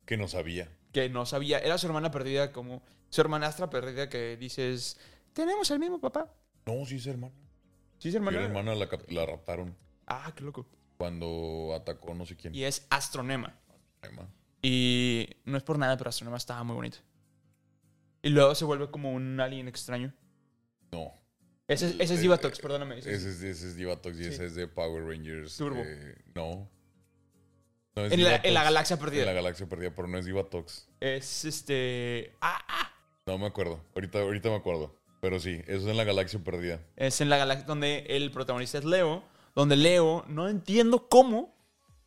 [0.05, 0.69] Que no sabía.
[0.93, 1.59] Que no sabía.
[1.59, 2.83] Era su hermana perdida como...
[3.11, 4.99] Su hermanastra perdida que dices...
[5.33, 6.33] Tenemos el mismo papá.
[6.67, 7.35] No, sí es hermana.
[7.99, 8.39] Sí, es Y hermana.
[8.41, 10.67] la hermana la, cap- la raptaron Ah, qué loco.
[10.97, 12.55] cuando atacó no sé quién.
[12.55, 13.55] Y es Astronema.
[14.03, 14.29] Emma.
[14.63, 16.99] Y no es por nada, pero Astronema estaba muy bonito.
[18.23, 20.13] Y luego se vuelve como un alien extraño.
[20.91, 21.13] No.
[21.69, 22.99] Ese, ese es Eh, Divatox, perdóname.
[22.99, 24.31] ese es- Ese es, ese es Divatox y Sí.
[24.31, 25.57] ese es de Power Rangers.
[25.57, 25.83] Turbo.
[25.85, 26.69] eh, no.
[27.95, 29.33] No es en, la, en la galaxia En la perdida.
[29.33, 30.89] galaxia perdida, pero no es Divatox.
[31.01, 32.35] Es este...
[32.41, 32.93] Ah, ah.
[33.27, 33.85] No me acuerdo.
[33.95, 34.97] Ahorita, ahorita me acuerdo.
[35.21, 36.81] Pero sí, eso es en la galaxia perdida.
[36.97, 39.25] Es en la galaxia donde el protagonista es Leo.
[39.55, 41.55] Donde Leo, no entiendo cómo,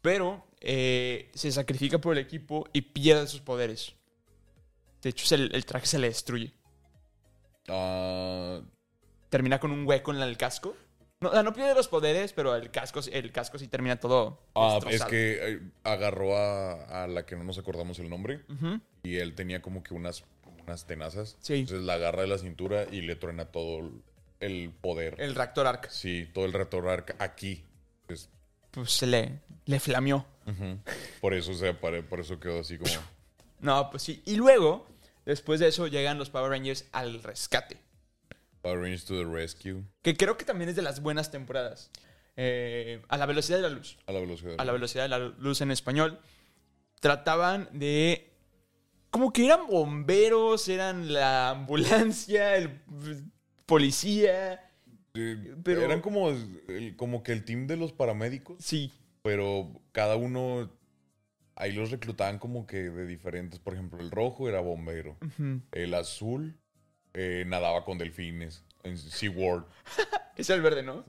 [0.02, 3.94] pero eh, se sacrifica por el equipo y pierde sus poderes.
[5.02, 6.54] De hecho, se- el traje se le destruye.
[7.68, 8.62] Ah,
[9.32, 10.76] Termina con un hueco en el casco.
[11.22, 14.42] No, o sea, no pierde los poderes, pero el casco, el casco sí termina todo.
[14.56, 18.42] ah, es que eh, agarró a, a la que no nos acordamos el nombre.
[19.04, 20.26] Y él tenía como que unas,
[20.66, 21.38] unas tenazas.
[21.40, 21.60] Sí.
[21.60, 23.90] Entonces la agarra de la cintura y le truena todo
[24.42, 25.16] el, poder.
[25.18, 25.90] El reactor arc.
[25.90, 27.64] Sí, todo el retornar aquí.
[28.08, 28.30] Pues,
[28.72, 30.26] Pues se le, le flameó.
[31.22, 32.92] Por eso, o sea, por, por eso quedó así como.
[33.62, 34.24] No, pues sí.
[34.26, 34.88] Y luego,
[35.24, 37.78] después de eso, llegan los Power Rangers al rescate.
[38.62, 39.84] Power Rangers to the Rescue.
[40.02, 41.90] Que creo que también es de las buenas temporadas.
[42.38, 43.98] Eh, a la velocidad de la luz.
[44.08, 44.56] A la velocidad.
[44.58, 46.20] A la velocidad de la luz en español.
[47.00, 48.28] Trataban de.
[49.10, 52.80] Como que eran bomberos, eran la ambulancia, el
[53.66, 54.70] policía.
[55.12, 58.92] Pero- Eran como, el- como que el team de los paramédicos, Sí.
[59.22, 60.72] pero cada uno.
[61.56, 63.60] Ahí los reclutaban como que de diferentes.
[63.60, 65.18] Por ejemplo, el rojo era bombero.
[65.74, 66.58] El azul
[67.14, 68.64] eh, nadaba con delfines.
[68.84, 69.66] En SeaWorld.
[70.38, 71.04] Es el verde, ¿no?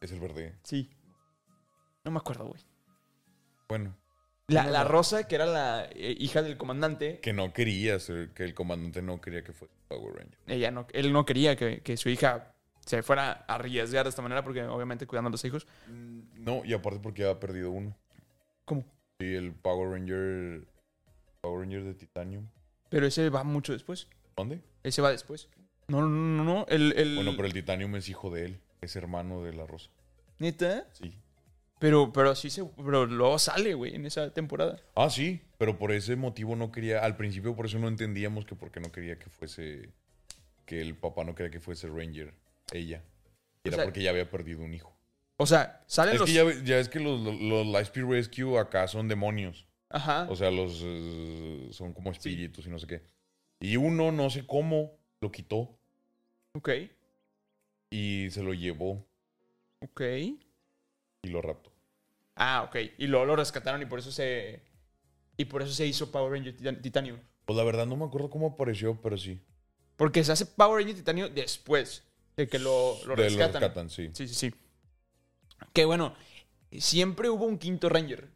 [0.00, 0.54] Es el verde.
[0.64, 0.90] Sí.
[2.04, 2.60] No me acuerdo, güey.
[3.68, 3.94] Bueno,
[4.48, 4.88] La, No, la no.
[4.88, 9.00] rosa, que era la eh, hija del comandante, que no quería ser, que el comandante
[9.02, 10.38] no quería que fuera Power Ranger.
[10.48, 12.52] ella no, él no quería que, que su hija
[12.84, 15.66] se fuera a arriesgar de esta manera, porque obviamente cuidando a los hijos.
[15.86, 17.96] No, y aparte porque había perdido uno.
[18.64, 18.84] ¿Cómo?
[19.20, 20.66] Sí, el Power Ranger.
[21.40, 22.46] Power Ranger de Titanium.
[22.88, 24.08] Pero ese va mucho después.
[24.40, 24.60] ¿Dónde?
[24.82, 25.48] Ese va después.
[25.88, 26.66] No, no, no, no.
[26.68, 27.16] El, el...
[27.16, 28.60] Bueno, pero el Titanium es hijo de él.
[28.80, 29.90] Es hermano de la Rosa.
[30.38, 30.86] ¿Neta?
[30.92, 31.14] Sí.
[31.78, 32.64] Pero, pero sí se...
[32.64, 34.80] Pero luego sale, güey, en esa temporada.
[34.94, 35.42] Ah, sí.
[35.58, 37.04] Pero por ese motivo no quería.
[37.04, 39.90] Al principio por eso no entendíamos que porque no quería que fuese.
[40.64, 42.32] Que el papá no quería que fuese Ranger.
[42.72, 43.02] Ella.
[43.64, 44.96] O Era sea, porque ya había perdido un hijo.
[45.36, 46.30] O sea, salen Es los...
[46.30, 49.66] que ya es que los, los, los Lightspeed Rescue acá son demonios.
[49.90, 50.26] Ajá.
[50.30, 53.02] O sea, los eh, son como espíritus y no sé qué.
[53.60, 55.78] Y uno, no sé cómo, lo quitó
[56.54, 56.70] ok.
[57.90, 59.06] y se lo llevó
[59.82, 60.00] Ok.
[61.22, 61.70] y lo raptó.
[62.36, 62.76] Ah, ok.
[62.98, 64.62] Y luego lo rescataron y por eso se...
[65.36, 67.18] Y por eso se hizo Power Ranger Titan- Titanium.
[67.44, 69.40] Pues la verdad no me acuerdo cómo apareció, pero sí.
[69.96, 72.04] Porque se hace Power Ranger Titanium después
[72.36, 73.60] de que lo, lo De- rescatan.
[73.60, 74.10] rescatan, sí.
[74.14, 74.54] Sí, sí, sí.
[75.74, 76.14] Que bueno,
[76.78, 78.28] siempre hubo un quinto Ranger,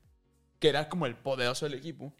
[0.59, 2.13] que era como el poderoso del equipo.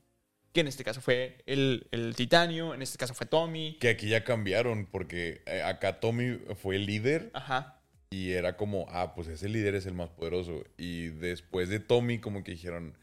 [0.55, 3.77] Que en este caso fue el, el Titanio, en este caso fue Tommy.
[3.81, 7.81] Que aquí ya cambiaron porque eh, acá Tommy fue el líder Ajá.
[8.11, 10.63] Y era como, ah, pues ese líder es el más poderoso.
[10.79, 12.97] Y después de Tommy, como que dijeron,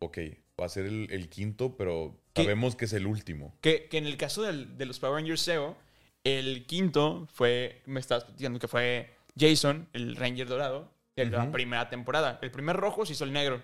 [0.00, 0.18] ok,
[0.60, 3.56] va a ser el, el quinto, pero sabemos que es el último.
[3.60, 5.76] Que, que en el caso del- de los Power Rangers SEO,
[6.24, 11.88] el quinto fue, me estabas diciendo que fue Jason, el Ranger dorado, de la primera
[11.88, 12.40] temporada.
[12.42, 13.62] El primer rojo se hizo el negro.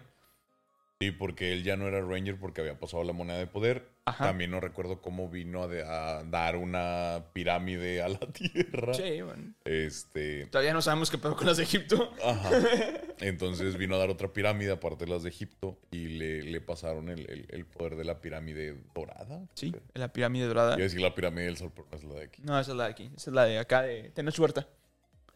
[1.01, 3.89] Sí, porque él ya no era Ranger porque había pasado la moneda de poder.
[4.05, 4.25] Ajá.
[4.25, 8.95] También no recuerdo cómo vino a, de- a dar una pirámide a la Tierra.
[8.95, 9.55] Sí, bueno.
[9.65, 10.47] Este.
[10.47, 12.13] Todavía no sabemos qué pedo con las de Egipto.
[12.25, 12.51] Ajá.
[13.21, 17.09] Entonces vino a dar otra pirámide aparte de las de Egipto y le, le pasaron
[17.11, 19.47] el, el- el poder de la pirámide dorada.
[19.55, 20.75] Sí, la pirámide dorada.
[20.75, 22.43] A decir la pirámide del sol, pero no es la de aquí.
[22.43, 23.13] No, esa es la de aquí.
[23.17, 24.35] Esa es la de acá de Tenoch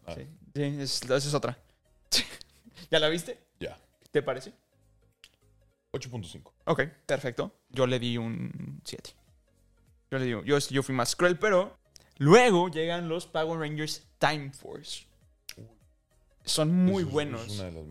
[0.07, 1.57] Ah, Sí, sí es- esa es otra.
[2.91, 3.39] ¿Ya la viste?
[3.61, 3.79] Ya.
[4.11, 4.53] ¿Te parece?
[6.03, 6.53] 8.5.
[6.65, 7.53] Ok, perfecto.
[7.69, 9.11] Yo le di un 7.
[10.11, 11.79] Yo le digo, yo, yo fui más cruel, pero
[12.19, 15.05] luego llegan los Power Rangers Time Force.
[16.45, 17.47] Son muy es- buenos.
[17.47, 17.85] es una de las-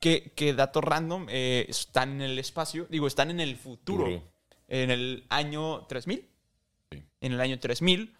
[0.00, 4.22] Que, que dato random, eh, están en el espacio, digo, están en el futuro, Duro.
[4.68, 6.28] en el año 3000.
[6.92, 7.02] Sí.
[7.22, 8.14] En el año 3000.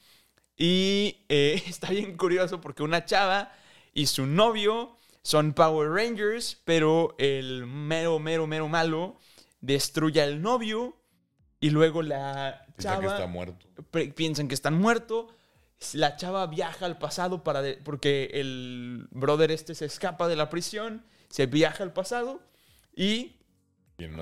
[0.56, 3.52] Y eh, está bien curioso porque una chava
[3.92, 9.16] y su novio son Power Rangers, pero el mero, mero, mero malo
[9.60, 10.96] destruye al novio
[11.60, 13.66] y luego la chava que está muerto.
[14.14, 15.32] piensan que están muertos.
[15.94, 20.48] La chava viaja al pasado para de- porque el brother este se escapa de la
[20.50, 22.40] prisión, se viaja al pasado
[22.94, 23.36] y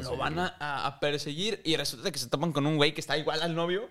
[0.02, 3.18] lo van a- a perseguir y resulta que se topan con un güey que está
[3.18, 3.88] igual al novio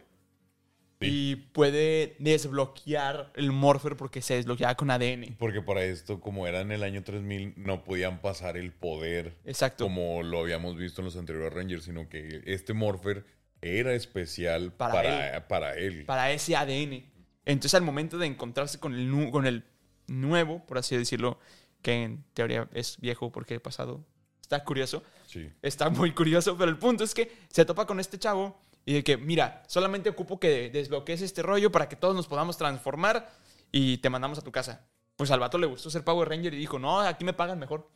[1.02, 1.32] Sí.
[1.32, 5.36] y puede desbloquear el Morpher porque se desbloqueaba con ADN.
[5.38, 9.86] Porque para esto, como era en el año 3000, no podían pasar el poder Exacto.
[9.86, 13.26] como lo habíamos visto en los anteriores Rangers, sino que este Morpher
[13.62, 16.06] era especial Para para, para él.
[16.06, 17.04] para ese ADN.
[17.46, 19.64] Entonces, al momento de encontrarse con el, con el
[20.08, 21.40] nuevo, por así decirlo,
[21.82, 24.06] que en teoría es viejo porque el pasado
[24.42, 25.50] está curioso, Sí.
[25.62, 29.04] está muy curioso, pero el punto es que se topa con este chavo y de
[29.04, 33.30] que, mira, solamente ocupo que desbloquees este rollo para que todos nos podamos transformar
[33.72, 34.88] y te mandamos a tu casa.
[35.16, 37.90] Pues al vato le gustó ser Power Ranger y dijo, no, aquí me pagan mejor.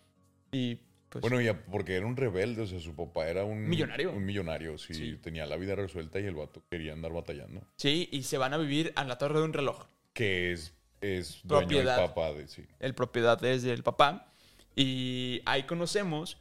[0.52, 0.76] Y
[1.10, 1.22] pues...
[1.22, 4.12] Bueno, ya porque era un rebelde, o sea, su papá era un Millonario.
[4.12, 5.18] Un millonario, sí, Sí.
[5.22, 7.62] Tenía la vida resuelta y el vato quería andar batallando.
[7.78, 9.88] sí, y se van a vivir a la torre de un reloj.
[10.14, 12.06] Que es, es dueño del Propiedad.
[12.08, 12.66] papá de sí.
[12.80, 14.32] el propiedad es del papá.
[14.76, 16.38] Y ahí conocemos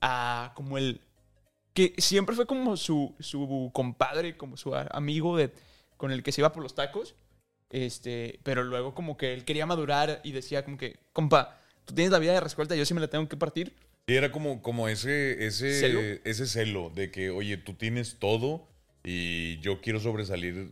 [0.00, 1.00] a como el...
[1.74, 5.52] que siempre fue como su, su compadre, como su a- amigo de,
[5.96, 7.14] con el que se iba por los tacos.
[7.70, 12.12] Este, pero luego como que él quería madurar y decía como que, compa, tú tienes
[12.12, 13.74] la vida de resuelta, yo sí me la tengo que partir.
[14.06, 16.00] Sí, era como, como ese, ese, ¿Celo?
[16.24, 18.68] ese celo de que, oye, tú tienes todo
[19.02, 20.70] y yo quiero sobresalir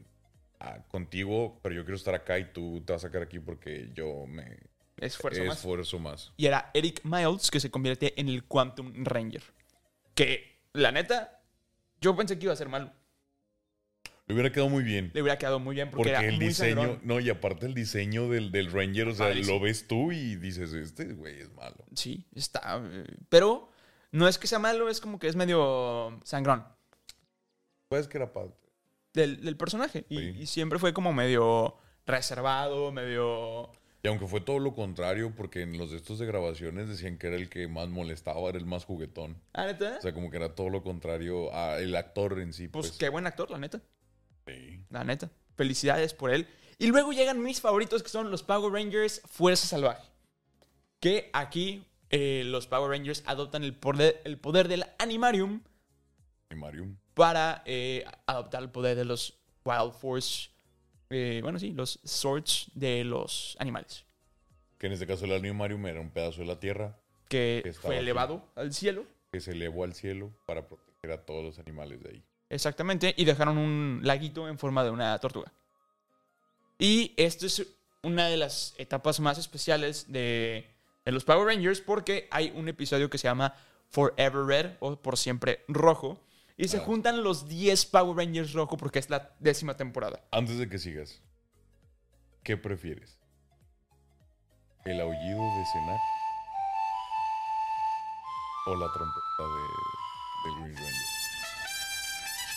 [0.61, 3.91] ah, contigo, pero yo quiero estar acá y tú te vas a sacar aquí porque
[3.95, 4.59] yo me
[4.99, 5.57] Esfuerzo más.
[5.59, 6.33] esfuerzo más.
[6.37, 9.43] Y era Eric Miles que se convierte en el Quantum Ranger.
[10.15, 11.41] Que, la neta,
[12.01, 12.93] yo pensé que iba a ser malo.
[14.27, 15.11] Le hubiera quedado muy bien.
[15.15, 17.01] Le hubiera quedado muy bien porque, Porque era el muy diseño, sangrón.
[17.05, 19.57] no, y aparte el diseño del, del Ranger, o sea, Padrísimo.
[19.59, 21.85] lo ves tú y dices, este güey es malo.
[21.95, 22.81] Sí, está.
[22.85, 23.69] eh, Pero
[24.13, 26.65] no es que sea malo, es como que es medio sangrón
[27.89, 28.53] Pues que era padre.
[29.13, 30.07] del, del personaje.
[30.09, 33.73] Y siempre fue como medio reservado, medio.
[34.05, 37.29] Y aunque fue todo lo contrario, porque en los de estos de grabaciones decían que
[37.29, 39.41] era el que más molestaba, era el más juguetón.
[39.53, 39.97] Ah, neta.
[39.99, 42.67] O sea, como que era todo lo contrario al actor en sí.
[42.67, 43.81] pues Pues, qué buen actor, la neta.
[44.47, 44.85] Sí.
[44.91, 45.31] La neta.
[45.55, 46.49] Felicidades por él.
[46.79, 50.03] Y luego llegan mis favoritos que son los Power Rangers Fuerza Salvaje.
[50.99, 55.63] Que aquí eh, los Power Rangers adoptan el poder, el poder del Animarium
[56.57, 56.89] Mario.
[57.15, 60.51] para eh, adoptar el poder de los Wild Force.
[61.13, 64.05] Eh, bueno, sí, los Swords de los animales.
[64.79, 66.97] Que en este caso el Animarium era un pedazo de la tierra
[67.29, 68.03] Que fue aquí.
[68.03, 69.05] elevado al cielo.
[69.31, 72.23] que se elevó al cielo para proteger a todos los animales de ahí.
[72.51, 73.15] Exactamente.
[73.17, 75.53] Y dejaron un laguito en forma de una tortuga.
[76.79, 77.67] Y esto es
[78.03, 80.67] una de las etapas más especiales de,
[81.05, 83.55] de los Power Rangers porque hay un episodio que se llama
[83.91, 86.19] Forever Red o Por Siempre Rojo.
[86.57, 86.81] Y se Ah.
[86.81, 90.23] juntan los 10 Power Rangers rojo porque es la décima temporada.
[90.31, 91.21] Antes de que sigas,
[92.43, 93.19] ¿qué prefieres?
[94.85, 96.01] ¿El aullido de Senak
[98.67, 100.93] o la trompeta de, de Green Ranger?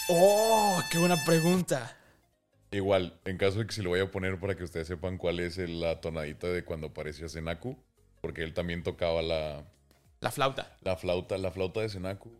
[0.09, 0.81] ¡Oh!
[0.91, 1.97] ¡Qué buena pregunta!
[2.71, 5.39] Igual, en caso de que se lo vaya a poner para que ustedes sepan cuál
[5.39, 7.77] es la tonadita de cuando aparecía Senaku,
[8.21, 9.63] porque él también tocaba la,
[10.19, 10.75] La flauta.
[10.81, 12.31] la flauta, la flauta de Senaku.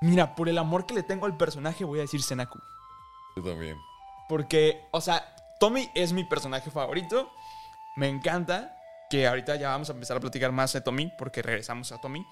[0.00, 2.58] Mira, por el amor que le tengo al personaje voy a decir Senaku.
[3.36, 3.78] Yo también.
[4.28, 7.30] Porque, o sea, Tommy es mi personaje favorito.
[7.96, 8.76] Me encanta
[9.08, 12.26] que ahorita ya vamos a empezar a platicar más de Tommy, porque regresamos a Tommy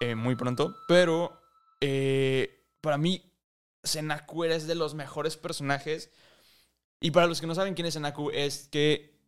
[0.00, 0.76] eh, muy pronto.
[0.86, 1.40] Pero
[1.80, 3.22] eh, para mí,
[3.82, 6.10] Senaku es de los mejores personajes.
[7.00, 9.18] Y para los que no saben quién es Senaku, es que,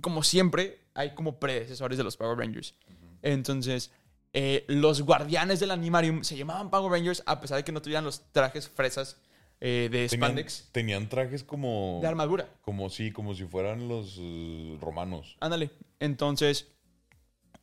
[0.00, 2.74] como siempre, hay como predecesores de los Power Rangers.
[3.22, 3.90] Entonces,
[4.32, 8.04] eh, los guardianes del Animarium se llamaban Power Rangers a pesar de que no tuvieran
[8.04, 9.16] los trajes fresas
[9.60, 11.98] eh, de Tenían, spandex tenían trajes como.
[12.00, 12.48] de armadura.
[12.62, 15.36] Como sí, como si fueran los eh, romanos.
[15.40, 15.70] Ándale.
[15.98, 16.68] Entonces,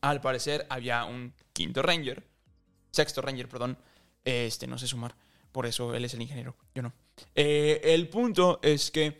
[0.02, 2.28] al parecer había un quinto Ranger,
[2.92, 3.78] sexto Ranger, perdón.
[4.26, 5.16] Este, no sé sumar.
[5.52, 6.92] Por eso él es el ingeniero, yo no.
[7.34, 9.18] Eh, el punto es que,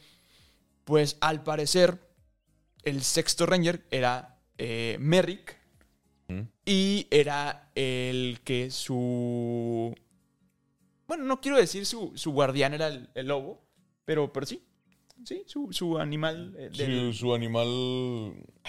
[0.84, 1.98] pues al parecer,
[2.84, 4.38] el sexto Ranger era
[5.00, 5.58] Merrick
[6.28, 6.42] ¿Mm?
[6.66, 9.96] y era el que su...
[11.08, 13.62] Bueno, no quiero decir su, su guardián era el, el lobo,
[14.06, 14.64] pero, pero sí.
[15.24, 17.68] Sí, su, su animal eh, del- su animal.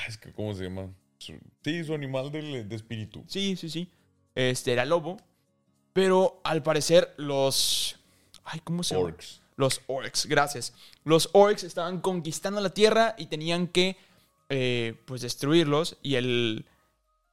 [0.07, 0.92] Es que, ¿cómo se llama?
[1.18, 3.24] Su- sí, su animal del- de espíritu.
[3.26, 3.90] Sí, sí, sí.
[4.34, 5.16] Este era lobo.
[5.92, 7.98] Pero al parecer los.
[8.44, 9.07] Ay, ¿cómo se llama?
[9.07, 9.40] Orcs.
[9.57, 10.74] Los orcs, gracias.
[11.04, 13.96] Los orcs estaban conquistando la tierra y tenían que,
[14.50, 15.96] eh, pues, destruirlos.
[16.02, 16.66] Y el.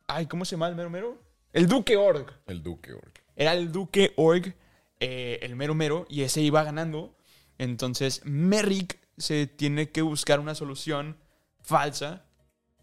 [0.07, 1.21] Ay, ¿cómo se llama el mero mero?
[1.53, 2.33] El duque orc.
[2.47, 3.23] El duque orc.
[3.35, 4.55] Era el duque orc,
[4.99, 7.15] eh, el mero mero, y ese iba ganando.
[7.57, 11.17] Entonces, Merrick se tiene que buscar una solución
[11.61, 12.25] falsa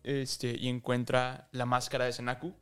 [0.04, 2.54] este, y encuentra la máscara de Senaku,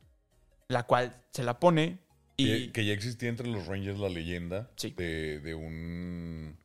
[0.67, 1.99] la cual se la pone
[2.35, 2.67] y...
[2.67, 4.93] Que, que ya existía entre los Rangers la leyenda Sí.
[4.97, 6.57] de, de un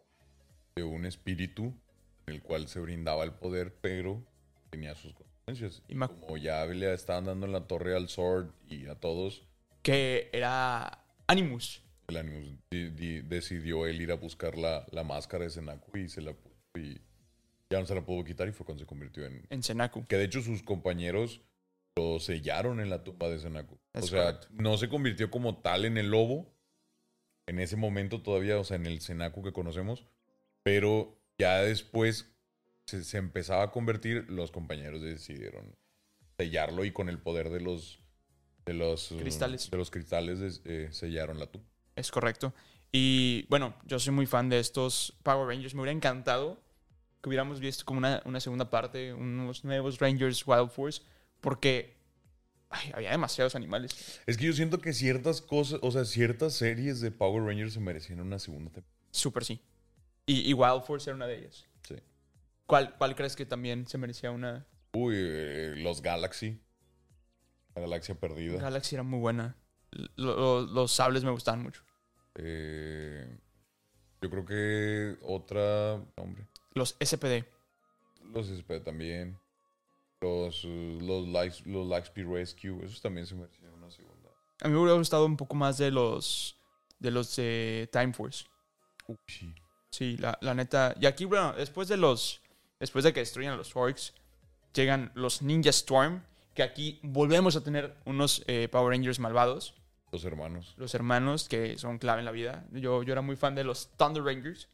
[0.77, 1.73] de un espíritu
[2.27, 4.25] el cual se brindaba el poder, pero
[4.71, 5.34] tenía sus consecuencias.
[5.89, 9.47] Y Como ya le estaban dando en la torre al Sword y a todos,
[9.83, 11.83] que era Animus.
[12.09, 16.09] el Animus di- di- decidió él ir a buscar la, la máscara de Senaku y
[16.09, 17.01] se la puso y
[17.71, 19.47] ya no se la pudo quitar y fue cuando se convirtió en...
[19.51, 20.05] En Senaku.
[20.07, 21.41] Que de hecho sus compañeros
[21.97, 23.79] lo sellaron en la tumba de Senaku.
[23.93, 24.49] Es o sea, correcto.
[24.53, 26.53] no se convirtió como tal en el lobo
[27.47, 30.07] en ese momento todavía, o sea, en el Senaku que conocemos,
[30.63, 32.34] pero ya después
[32.87, 35.75] se, se empezaba a convertir, los compañeros decidieron
[36.37, 38.01] sellarlo y con el poder de los
[38.67, 39.71] de los Cristales.
[39.71, 41.69] de los cristales eh, sellaron la tumba.
[41.97, 42.55] Es correcto.
[42.93, 45.75] Y bueno, yo soy muy fan de estos Power Rangers.
[45.75, 46.63] Me hubiera encantado
[47.21, 51.03] que hubiéramos visto como una, una segunda parte, unos nuevos Rangers Wild Force,
[51.41, 51.97] porque
[52.71, 54.21] ay, había demasiados animales.
[54.27, 57.81] Es que yo siento que ciertas cosas, o sea, ciertas series de Power Rangers se
[57.81, 59.09] merecían una segunda temporada.
[59.11, 59.61] Súper sí.
[60.27, 61.67] Y, y Wild Force era una de ellas.
[62.67, 64.67] ¿Cuál, ¿Cuál crees que también se merecía una?
[64.93, 66.61] Uy, eh, los Galaxy.
[67.75, 68.61] La galaxia perdida.
[68.61, 69.57] Galaxy era muy buena.
[70.17, 71.83] Lo- lo- los sables me gustaban mucho.
[72.37, 73.37] Eh,
[74.21, 75.95] yo creo que otra.
[76.17, 76.47] Hombre.
[76.73, 77.45] Los SPD.
[78.33, 79.39] Los SP también.
[80.21, 82.85] Los, los, Light- los Lightspeed Rescue.
[82.85, 84.31] Esos también se merecían una segunda.
[84.63, 86.57] A mí me hubiera gustado un poco más de los
[87.01, 88.45] de los de Time Force.
[89.09, 89.55] Uy, sí.
[89.91, 90.95] Sí, la, la neta.
[91.01, 92.41] Y aquí, bueno, después de los.
[92.81, 94.15] Después de que destruyan a los orcs,
[94.75, 96.23] llegan los Ninja Storm.
[96.55, 99.75] Que aquí volvemos a tener unos eh, Power Rangers malvados.
[100.13, 100.75] Los hermanos.
[100.77, 102.65] Los hermanos que son clave en la vida.
[102.71, 104.69] Yo, yo era muy fan de los Thunder Rangers.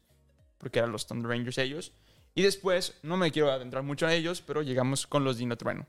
[0.59, 1.91] Porque eran los Thunder Rangers ellos.
[2.35, 5.87] Y después, no me quiero adentrar mucho en ellos, pero llegamos con los Dino Trueno.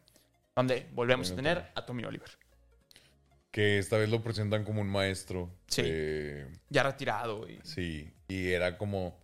[0.57, 1.73] Donde volvemos a tener Trueno.
[1.75, 2.31] a Tommy Oliver.
[3.51, 5.51] Que esta vez lo presentan como un maestro.
[5.67, 5.83] Sí.
[5.83, 7.47] de- Ya retirado.
[7.49, 8.11] Y, sí.
[8.29, 9.21] Y era como.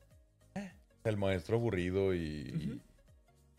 [1.05, 2.81] El maestro aburrido y.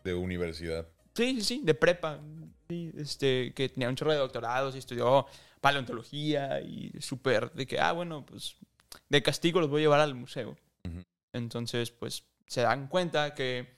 [0.04, 0.88] de universidad.
[1.14, 2.20] Sí, sí, sí, de prepa.
[2.68, 5.26] Sí, este, que tenía un chorro de doctorados y estudió
[5.60, 8.56] paleontología y súper de que, ah, bueno, pues
[9.08, 10.56] de castigo los voy a llevar al museo.
[11.32, 13.68] Entonces, pues se dan cuenta que,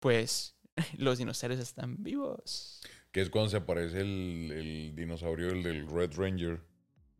[0.00, 0.56] pues,
[0.98, 2.80] los dinosaurios están vivos.
[3.12, 6.60] Que es cuando se aparece el, el dinosaurio, el del Red Ranger.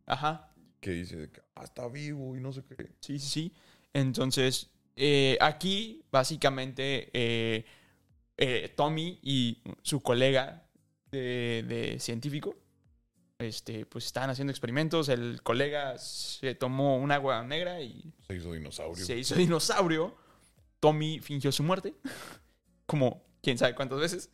[0.05, 2.91] Ajá, Que dice ah, está vivo y no sé qué.
[2.99, 3.53] sí, sí, sí.
[3.93, 7.65] Entonces, eh, aquí, básicamente, eh,
[8.37, 10.67] eh, Tommy y su colega
[11.11, 12.55] de, de científico,
[13.39, 15.09] este, pues estaban haciendo experimentos.
[15.09, 19.05] El colega se tomó un agua negra y Se hizo dinosaurio.
[19.05, 20.15] se hizo dinosaurio.
[20.79, 21.93] Tommy fingió su muerte,
[22.85, 24.29] como quién sabe cuántas veces.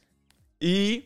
[0.59, 1.05] Y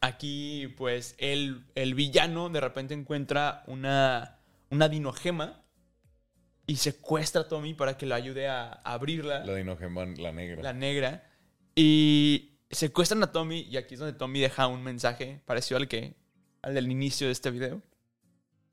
[0.00, 4.38] aquí, pues, el, el villano de repente encuentra una,
[4.70, 5.62] una dinogema
[6.70, 10.62] y secuestra a Tommy para que lo ayude a, abrirla, La dinogema, la negra.
[10.62, 11.28] la negra.
[11.74, 16.14] Y secuestran a Tommy y aquí es donde Tommy deja un mensaje parecido al que
[16.62, 17.82] al del inicio de este video.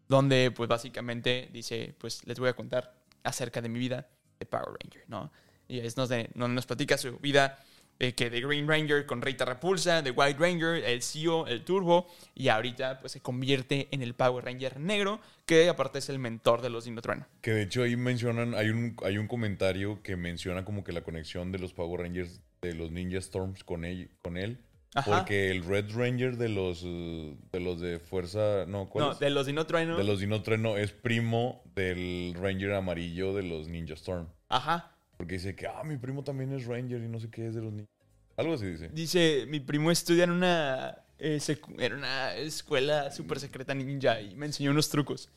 [0.07, 4.07] Donde, pues, básicamente dice, pues, les voy a contar acerca de mi vida
[4.39, 5.31] de Power Ranger, ¿no?
[5.67, 7.57] Y es donde, donde nos platica su vida
[7.99, 12.07] eh, que de Green Ranger con Rita Repulsa, de White Ranger, el CEO, el Turbo,
[12.35, 16.61] y ahorita pues se convierte en el Power Ranger negro, que aparte es el mentor
[16.61, 17.25] de los Dinotrueno.
[17.41, 21.01] Que de hecho ahí mencionan, hay un, hay un comentario que menciona como que la
[21.01, 24.59] conexión de los Power Rangers de los Ninja Storms con él, con él
[24.95, 25.17] Ajá.
[25.19, 29.19] porque el Red Ranger de los de los de fuerza, no, ¿cuál No, es?
[29.19, 29.95] de los Dinotrueno.
[29.97, 34.27] De los Dinotreno es primo del Ranger amarillo de los Ninja Storm.
[34.49, 34.96] Ajá.
[35.17, 37.61] Porque dice que, ah, mi primo también es Ranger y no sé qué es de
[37.61, 37.93] los ninjas.
[38.37, 38.89] Algo así dice.
[38.89, 41.39] Dice, mi primo estudia en una, eh,
[41.79, 45.29] en una escuela súper secreta ninja y me enseñó unos trucos.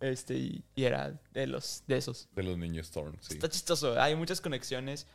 [0.00, 2.28] Este, y, y era de los, de esos.
[2.34, 3.34] De los Ninja Storm, sí.
[3.34, 5.06] Está chistoso, hay muchas conexiones.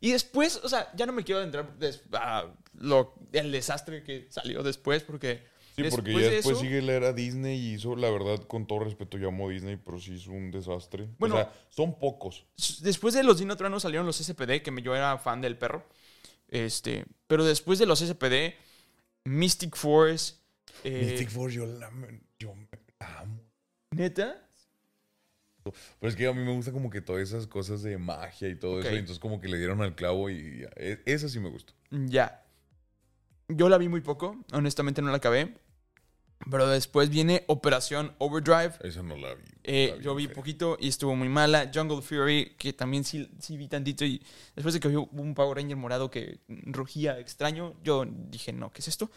[0.00, 1.74] Y después, o sea, ya no me quiero adentrar
[2.12, 2.44] a
[2.78, 5.42] lo, el desastre que salió después, porque.
[5.76, 8.38] Sí, porque después ya de después eso- sigue la era Disney y hizo, la verdad,
[8.46, 11.08] con todo respeto, llamó Disney, pero sí hizo un desastre.
[11.18, 11.34] Bueno.
[11.34, 12.46] o sea, son pocos.
[12.80, 15.84] Después de los Dinotranos salieron los SPD, que yo era fan del perro.
[16.48, 18.54] Este, pero después de los SPD,
[19.24, 20.34] Mystic Force.
[20.84, 21.90] eh, Mystic Force, yo la,
[22.38, 22.54] yo
[23.00, 23.40] amo.
[23.90, 24.40] Neta.
[25.64, 25.74] Pero
[26.10, 28.80] es que a mí me gusta como que todas esas cosas de magia y todo
[28.80, 28.92] eso.
[28.92, 30.68] Y entonces como que le dieron al clavo y ya.
[30.76, 31.72] E- esa sí me gustó.
[31.90, 32.44] Ya.
[33.48, 35.54] Yo la vi muy poco, honestamente no la acabé.
[36.50, 38.74] Pero después viene Operación Overdrive.
[38.82, 39.42] Esa no la vi.
[39.64, 40.34] Eh, la yo vi fea.
[40.34, 41.70] poquito y estuvo muy mala.
[41.72, 44.04] Jungle Fury, que también sí, sí vi tantito.
[44.04, 44.22] Y
[44.54, 48.80] después de que vi un Power Ranger morado que rugía extraño, yo dije, no, ¿qué
[48.80, 49.10] es esto?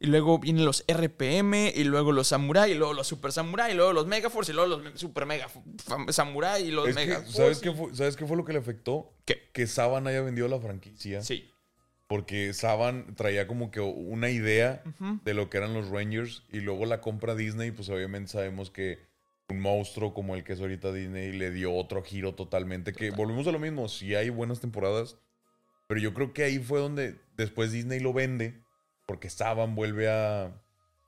[0.00, 3.74] Y luego vienen los RPM, y luego los Samurai, y luego los Super Samurai, y
[3.74, 5.48] luego los Megaforce, y luego los Super Mega
[6.10, 9.12] Samurai, y los Mega ¿sabes, qué fue, ¿Sabes qué fue lo que le afectó?
[9.24, 9.50] ¿Qué?
[9.52, 11.20] Que Saban haya vendido la franquicia.
[11.22, 11.50] Sí.
[12.08, 15.20] Porque Saban traía como que una idea Ujú.
[15.24, 18.98] de lo que eran los Rangers y luego la compra Disney, pues obviamente sabemos que
[19.50, 22.92] un monstruo como el que es ahorita Disney le dio otro giro totalmente.
[22.94, 25.16] Que volvemos a lo mismo, sí hay buenas temporadas,
[25.86, 28.54] pero yo creo que ahí fue donde después Disney lo vende,
[29.06, 30.44] porque Saban vuelve a,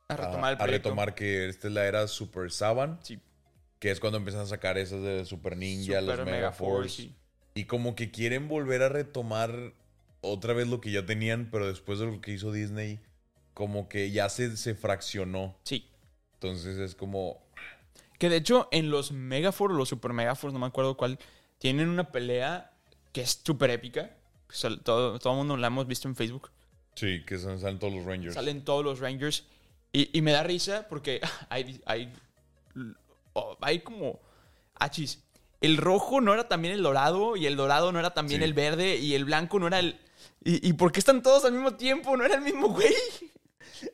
[0.08, 0.88] A retomar el a proyecto.
[0.90, 3.18] retomar que esta es la era Super Saban, Sí.
[3.78, 6.94] que es cuando empiezan a sacar esas de Super Ninja, los Super Mega Force.
[6.96, 7.14] sí.
[7.54, 9.72] Y como que quieren volver a retomar
[10.20, 13.00] otra vez lo que ya tenían, pero después de lo que hizo Disney,
[13.54, 15.56] como que ya se, se fraccionó.
[15.64, 15.86] Sí.
[16.34, 17.42] Entonces es como...
[18.18, 21.18] Que de hecho, en los Megaforce los Super Megaforce, no me acuerdo cuál,
[21.58, 22.72] tienen una pelea
[23.12, 24.10] que es súper épica.
[24.48, 26.50] O sea, todo, todo el mundo la hemos visto en Facebook.
[26.94, 28.34] Sí, que salen, salen todos los Rangers.
[28.34, 29.44] Salen todos los Rangers.
[29.92, 32.12] Y, y me da risa porque hay, hay,
[33.32, 34.20] oh, hay como...
[34.74, 35.22] Achis.
[35.60, 38.44] El rojo no era también el dorado y el dorado no era también Sí.
[38.44, 39.98] el verde y el blanco no era el...
[40.44, 42.16] ¿Y, ¿Y por qué están todos al mismo tiempo?
[42.16, 42.94] No era el mismo güey.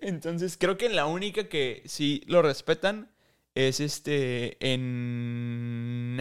[0.00, 3.10] Entonces creo que la única que sí lo respetan
[3.54, 6.18] es este en...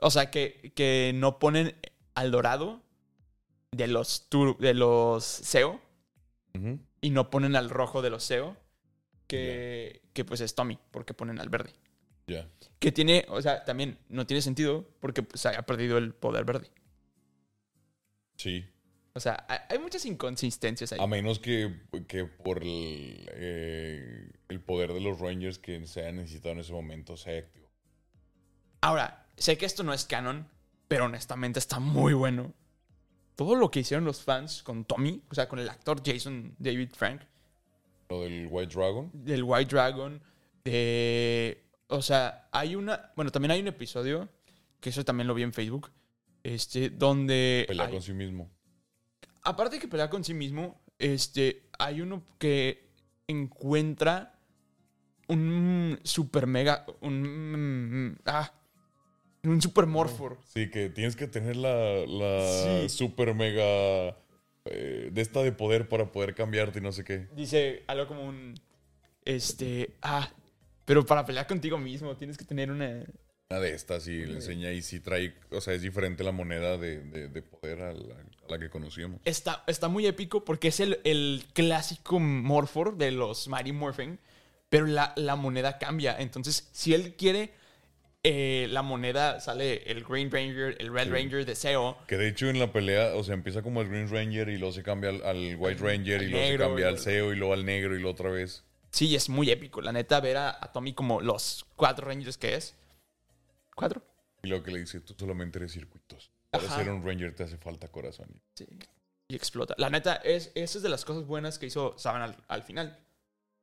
[0.00, 1.74] O sea, que, que no ponen
[2.14, 2.82] al dorado
[3.72, 5.80] de los, tur- de los SEO
[7.00, 8.56] y no ponen al rojo de los SEO,
[9.26, 11.72] que, que pues es Tommy, porque ponen al verde.
[12.26, 12.48] Ya.
[12.78, 16.70] Que tiene, o sea, también no tiene sentido porque pues, haya perdido el poder verde.
[18.36, 18.64] Sí.
[19.16, 20.98] O sea, hay, muchas inconsistencias ahí.
[21.00, 21.74] A menos que,
[22.06, 26.74] que por el, eh, el poder de los Rangers que se haya necesitado en ese
[26.74, 27.66] momento sea activo.
[28.82, 30.46] Ahora, sé que esto no es canon,
[30.86, 32.52] pero honestamente está muy bueno.
[33.36, 36.90] Todo lo que hicieron los fans con Tommy, o sea, con el actor Jason David
[36.94, 37.22] Frank,
[38.10, 39.10] Lo del White Dragon.
[39.14, 40.22] del White Dragon,
[40.62, 41.64] de...
[41.86, 43.12] O sea, hay una...
[43.16, 44.28] Bueno, también hay un episodio,
[44.78, 45.90] que eso también lo vi en Facebook,
[46.42, 47.64] este, donde...
[47.66, 48.50] Pelea hay- con sí mismo.
[49.46, 52.84] Aparte de que pelea con sí mismo, este, hay uno que
[53.28, 54.38] encuentra
[55.28, 58.52] un super mega, un, ah,
[59.42, 60.38] un super morfor.
[60.44, 62.88] Sí, que tienes que tener la, la Sí.
[62.88, 64.16] super mega
[64.66, 67.28] eh, de esta de poder para poder cambiarte y no sé qué.
[67.34, 68.54] Dice algo como un,
[69.24, 70.28] este, ah,
[70.84, 73.04] pero para pelear contigo mismo tienes que tener una,
[73.50, 76.78] Una de estas y le enseña y sí trae, o sea, es diferente la moneda
[76.78, 79.20] de, de- de poder a la, a la que conocíamos.
[79.24, 84.18] Está, está muy épico porque es el, el clásico Morphor de los Mighty Morphin,
[84.68, 86.16] pero la, la moneda cambia.
[86.18, 87.52] Entonces, si él quiere,
[88.22, 91.10] eh, la moneda sale el Green Ranger, el Red Sí.
[91.10, 91.96] Ranger de SEO.
[92.08, 94.72] Que de hecho en la pelea, o sea, empieza como el Green Ranger y luego
[94.72, 97.64] se cambia al, al White Ranger y luego se cambia al CEO y luego al
[97.64, 98.64] negro y luego otra vez.
[98.90, 99.80] Sí, es muy épico.
[99.82, 102.74] La neta, ver a, a Tommy como los cuatro Rangers que es.
[103.74, 104.02] ¿Cuatro?
[104.42, 106.30] Y luego que le dice, tú solamente eres circuitos.
[106.56, 106.76] Para Ajá.
[106.84, 108.28] ser un Ranger te hace falta corazón.
[108.54, 108.66] Sí.
[109.28, 109.74] Y explota.
[109.78, 112.98] La neta, es, esa es de las cosas buenas que hizo Saban al, al final.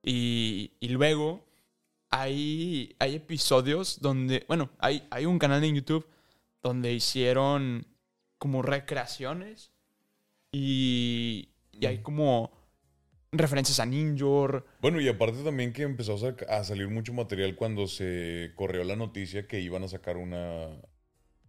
[0.03, 1.45] Y, y luego
[2.09, 6.05] hay, hay episodios donde, bueno, hay, hay un canal en YouTube
[6.61, 7.87] donde hicieron
[8.37, 9.71] como recreaciones
[10.51, 12.51] Y, y hay como
[13.31, 14.65] referencias a Ninjor.
[14.81, 16.17] Bueno, y aparte también que empezó
[16.49, 20.69] a salir mucho material cuando se corrió la noticia que iban a sacar una,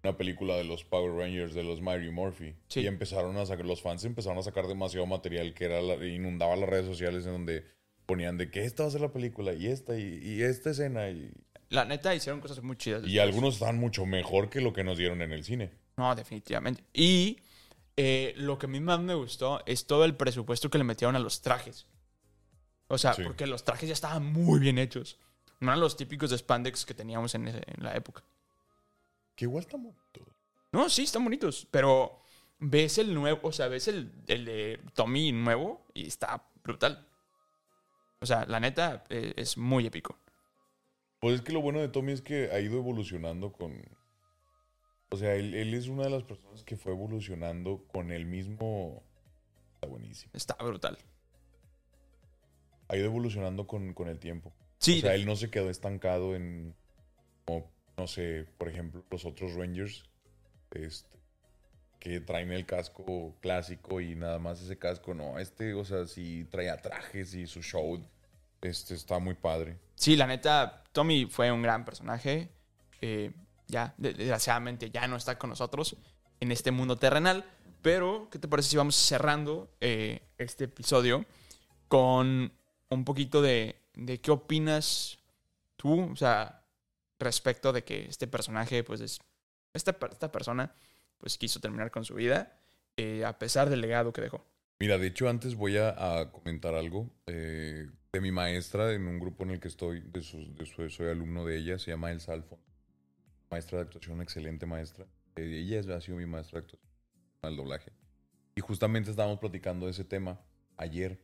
[0.05, 2.55] una película de los Power Rangers, de los Mighty Morphy.
[2.69, 2.81] Sí.
[2.81, 6.55] Y empezaron a sacar, los fans empezaron a sacar demasiado material que era la- inundaba
[6.57, 7.65] las redes sociales en donde
[8.07, 11.09] ponían de que esta va a ser la película y esta y, y esta escena
[11.09, 11.33] y,
[11.71, 13.07] La neta hicieron cosas muy chidas.
[13.07, 15.71] y algunos están mucho mejor que lo que nos dieron en el cine.
[15.97, 16.85] No, definitivamente.
[16.93, 17.39] Y
[17.97, 21.17] eh, lo que a mí más me gustó es todo el presupuesto que le metieron
[21.17, 21.87] a los trajes.
[22.89, 23.23] O sea, Sí.
[23.23, 25.19] porque los trajes ya estaban muy bien hechos.
[25.61, 28.23] No eran los típicos de spandex que teníamos en, ese- en la época.
[29.35, 30.27] Que igual está bonito.
[30.73, 31.67] No, sí, están bonitos.
[31.71, 32.21] Pero
[32.59, 37.09] ves el nuevo, o sea, ves el, el de Tommy nuevo y está brutal.
[38.21, 40.19] O sea, la neta eh, es muy épico.
[41.21, 43.83] Pues es que lo bueno de Tommy es que ha ido evolucionando con...
[45.11, 49.03] O sea, él, él es una de las personas que fue evolucionando con el mismo...
[49.75, 50.33] Está buenísimo.
[50.35, 50.99] Está brutal.
[52.89, 54.53] Ha ido evolucionando con, con el tiempo.
[54.79, 56.75] Sí, o sea, él no se quedó estancado en...
[57.45, 60.05] Como, no sé, por ejemplo, los otros Rangers.
[60.73, 61.15] Este,
[62.01, 65.15] que traen el casco clásico y nada más ese casco.
[65.15, 67.99] No, este, o sea, sí traía trajes y su show.
[68.61, 69.79] Este, está muy padre.
[69.95, 72.51] Sí, la neta, Tommy fue un gran personaje.
[73.01, 73.31] Eh,
[73.69, 75.97] ya, de- desgraciadamente, ya no está con nosotros
[76.41, 77.45] en este mundo terrenal.
[77.81, 81.25] Pero, ¿qué te parece si vamos cerrando eh, este episodio
[81.89, 82.53] con
[82.89, 85.19] un poquito de, de qué opinas
[85.77, 86.11] tú?
[86.11, 86.64] O sea,
[87.19, 89.19] respecto de que este personaje, pues es.
[89.73, 90.73] Esta, esta persona,
[91.19, 92.57] pues quiso terminar con su vida,
[92.97, 94.45] eh, a pesar del legado que dejó.
[94.79, 99.43] Mira, de hecho, antes voy a, comentar algo eh, de mi maestra en un grupo
[99.45, 102.33] en el que estoy, de sus- de su- soy alumno de ella, se llama Elsa
[102.33, 102.65] Alfonso.
[103.51, 105.07] Maestra de actuación, excelente maestra.
[105.37, 106.91] Eh, ella ha sido mi maestra de actuación,
[107.43, 107.93] al doblaje.
[108.57, 110.41] Y justamente estábamos platicando de ese tema
[110.77, 111.21] ayer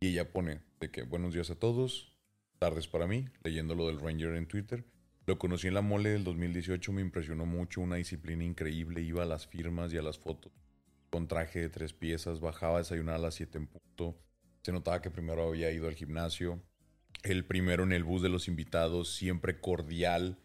[0.00, 2.16] y ella pone de que buenos días a todos,
[2.58, 4.84] tardes para mí, leyendo lo del Ranger en Twitter.
[5.26, 9.26] Lo conocí en la mole del 2018, me impresionó mucho, una disciplina increíble, iba a
[9.26, 10.52] las firmas y a las fotos
[11.12, 14.16] con traje de tres piezas, bajaba a desayunar a las 7 en punto.
[14.62, 16.62] Se notaba que primero había ido al gimnasio.
[17.22, 20.38] El primero en el bus de los invitados, siempre cordial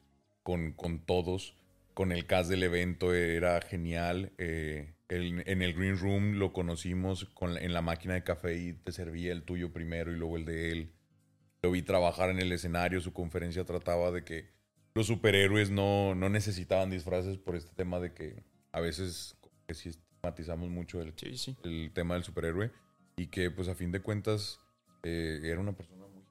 [0.43, 1.55] con, con todos.
[1.93, 4.33] Con el cast del evento era genial.
[4.37, 9.31] Eh, en el Green Room lo conocimos en la máquina de café y te servía
[9.31, 10.91] el tuyo primero y luego el de él.
[11.61, 12.99] Lo vi trabajar en el escenario.
[12.99, 14.49] Su conferencia trataba de que
[14.97, 19.37] los superhéroes no, no necesitaban disfraces por este tema de que a veces
[19.67, 21.55] que sí estigmatizamos mucho el, Sí, sí.
[21.63, 22.71] el tema del superhéroe
[23.15, 24.59] y que pues a fin de cuentas
[25.03, 26.23] eh, era una persona muy...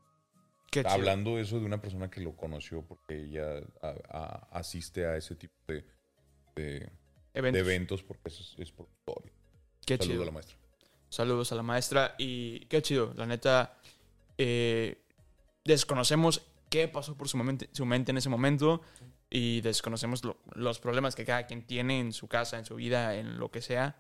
[0.71, 0.93] Qué chido.
[0.93, 5.35] Hablando eso de una persona que lo conoció porque ella a- a- asiste a ese
[5.37, 5.85] tipo de,
[6.57, 6.91] de-
[7.33, 8.03] de Eventos.
[8.03, 9.33] porque es, es por historia.
[9.87, 10.23] Qué Saludo chido.
[10.23, 10.57] a la maestra.
[11.09, 13.79] Saludos a la maestra y qué chido, la neta.
[14.39, 15.03] eh,
[15.65, 17.39] desconocemos qué pasó por su
[17.73, 18.83] su mente en ese momento
[19.31, 23.17] y desconocemos lo- los problemas que cada quien tiene en su casa, en su vida,
[23.17, 23.97] en lo que sea.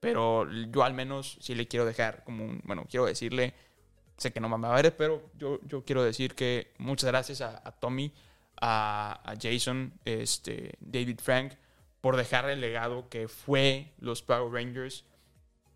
[0.00, 3.54] Pero yo al menos sí le quiero dejar como un, bueno, quiero decirle,
[4.16, 7.40] sé que no me va a ver, pero yo, yo quiero decir que muchas gracias
[7.40, 8.12] a, a Tommy,
[8.60, 11.54] a, a Jason, este, David Frank,
[12.00, 15.04] por dejar el legado que fue los Power Rangers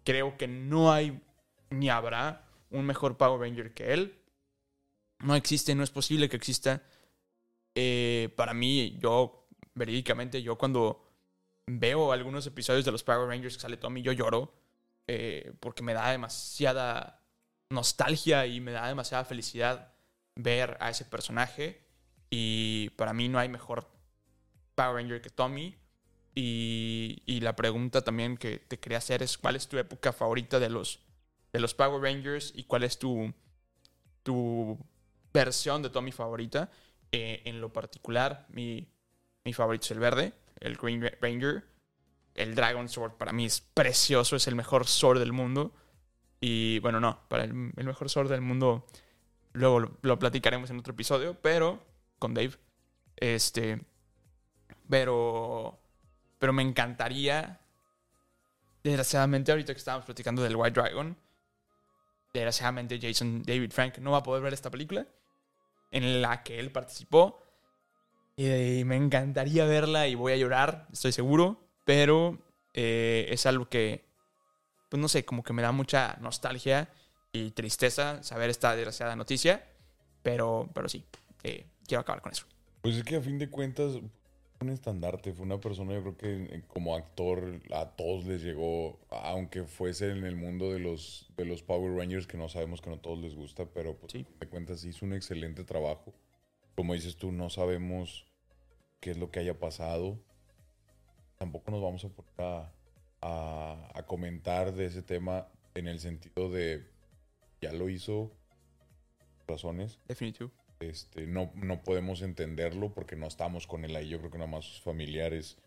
[0.04, 1.20] creo que no hay
[1.70, 4.18] ni habrá un mejor Power Ranger que él.
[5.22, 6.82] No existe, no es posible que exista.
[7.74, 11.08] Eh, para mí, yo, verídicamente, yo cuando
[11.66, 14.54] veo algunos episodios de los Power Rangers que sale Tommy, yo lloro.
[15.08, 17.20] eh, porque me da demasiada
[17.70, 19.92] nostalgia y me da demasiada felicidad
[20.36, 21.82] ver a ese personaje.
[22.30, 23.90] Y para mí no hay mejor
[24.74, 25.76] Power Ranger que Tommy.
[26.34, 30.58] Y, y la pregunta también que te quería hacer es cuál es tu época favorita
[30.60, 31.00] de los,
[31.52, 33.34] de los Power Rangers y cuál es tu,
[34.22, 34.78] tu
[35.32, 36.70] versión de Tommy favorita.
[37.10, 38.88] Eh, en lo particular, mi,
[39.44, 41.64] mi favorito es el verde, el Green Ra- Ranger.
[42.34, 45.74] El Dragon Sword para mí es precioso, es el mejor sword del mundo.
[46.40, 48.86] Y bueno, no, para el, el mejor sword del mundo
[49.52, 51.84] luego lo, lo platicaremos en otro episodio, pero
[52.18, 52.56] con Dave.
[53.16, 53.82] Este,
[54.88, 55.78] pero
[56.38, 57.60] pero me encantaría.
[58.82, 61.16] Desgraciadamente, ahorita que estábamos platicando del White Dragon,
[62.32, 65.06] desgraciadamente Jason David Frank no va a poder ver esta película
[65.92, 67.40] en la que él participó.
[68.34, 71.60] Y me encantaría verla y voy a llorar, estoy seguro.
[71.84, 72.38] Pero
[72.74, 74.04] eh, es algo que,
[74.88, 76.88] pues no sé, como que me da mucha nostalgia
[77.30, 79.64] y tristeza saber esta desgraciada noticia.
[80.22, 81.04] Pero, pero sí,
[81.44, 82.46] eh, quiero acabar con eso.
[82.80, 83.92] Pues es que a fin de cuentas,
[84.62, 88.98] un estandarte, fue una persona, yo creo que eh, como actor a todos les llegó,
[89.10, 92.90] aunque fuese en el mundo de los, de los Power Rangers, que no sabemos que
[92.90, 94.26] no a todos les gusta, pero pues Sí.
[94.40, 96.12] de cuentas hizo un excelente trabajo.
[96.76, 98.24] Como dices tú, no sabemos
[99.00, 100.18] qué es lo que haya pasado.
[101.38, 102.72] Tampoco nos vamos a poner a,
[103.20, 106.86] a- a comentar de ese tema en el sentido de
[107.60, 108.32] ya lo hizo,
[109.46, 109.98] razones.
[110.08, 110.50] Definitivo.
[110.82, 114.08] Este, no, no podemos entenderlo porque no estamos con él ahí.
[114.08, 115.58] Yo creo que nada más sus familiares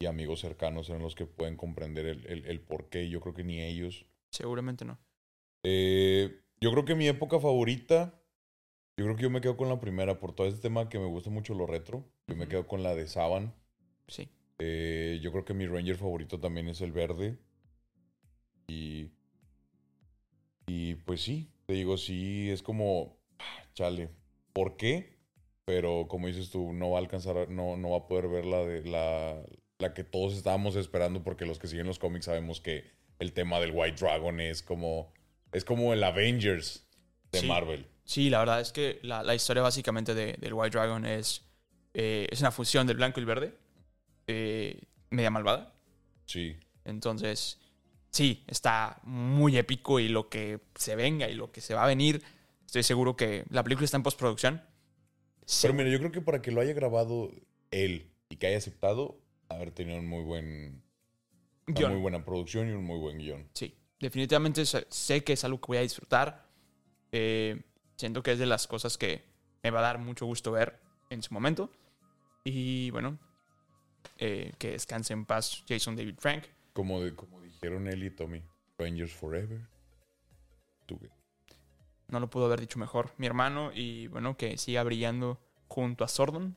[0.00, 3.08] y amigos cercanos son los que pueden comprender el, el, el por qué.
[3.08, 4.06] Yo creo que ni ellos.
[4.30, 4.98] Seguramente no.
[5.62, 8.20] Eh, yo creo que mi época favorita,
[8.96, 11.06] yo creo que yo me quedo con la primera por todo este tema que me
[11.06, 12.04] gusta mucho lo retro.
[12.26, 13.54] Yo me quedo con la de Saban.
[14.08, 14.28] Sí.
[14.58, 17.38] Eh, yo creo que mi Ranger favorito también es el verde.
[18.68, 19.10] Y.
[20.66, 23.18] Y pues sí, te digo, sí, es como.
[23.38, 24.10] ah, Chale.
[24.52, 25.18] ¿Por qué?
[25.64, 28.58] Pero como dices tú, no va a alcanzar, no, no va a poder ver la
[28.64, 29.42] de la,
[29.78, 32.84] la que todos estábamos esperando, porque los que siguen los cómics sabemos que
[33.18, 35.12] el tema del White Dragon es como.
[35.52, 36.88] Es como el Avengers
[37.30, 37.46] de Sí.
[37.46, 37.86] Marvel.
[38.04, 41.44] Sí, la verdad es que la, la historia básicamente de- del White Dragon es,
[41.94, 43.54] eh, es una fusión del blanco y el verde.
[44.26, 44.80] eh,
[45.10, 45.74] media malvada.
[46.26, 46.56] Sí.
[46.84, 47.60] Entonces,
[48.10, 51.86] sí, está muy épico y lo que se venga y lo que se va a
[51.86, 52.22] venir,
[52.72, 54.62] estoy seguro que la película está en postproducción.
[55.44, 57.30] Se- Pero mira, yo creo que para que lo haya grabado
[57.70, 59.20] él y que haya aceptado,
[59.50, 60.82] haber tenido un muy buen,
[61.66, 61.92] una guion.
[61.92, 63.46] muy buena producción y un muy buen guion.
[63.52, 66.48] Sí, definitivamente sé, que es algo que voy a disfrutar.
[67.12, 67.60] Eh,
[67.98, 69.22] siento que es de las cosas que
[69.62, 71.70] me va a dar mucho gusto ver en su momento.
[72.42, 73.18] Y bueno,
[74.16, 76.44] eh, que descanse en paz Jason David Frank.
[76.72, 78.42] Como, de, como dijeron él y Tommy,
[78.78, 79.60] Rangers Forever.
[80.86, 80.98] Tú.
[82.12, 83.14] No lo pudo haber dicho mejor.
[83.16, 86.54] Mi hermano y bueno, que siga brillando junto a Sordon.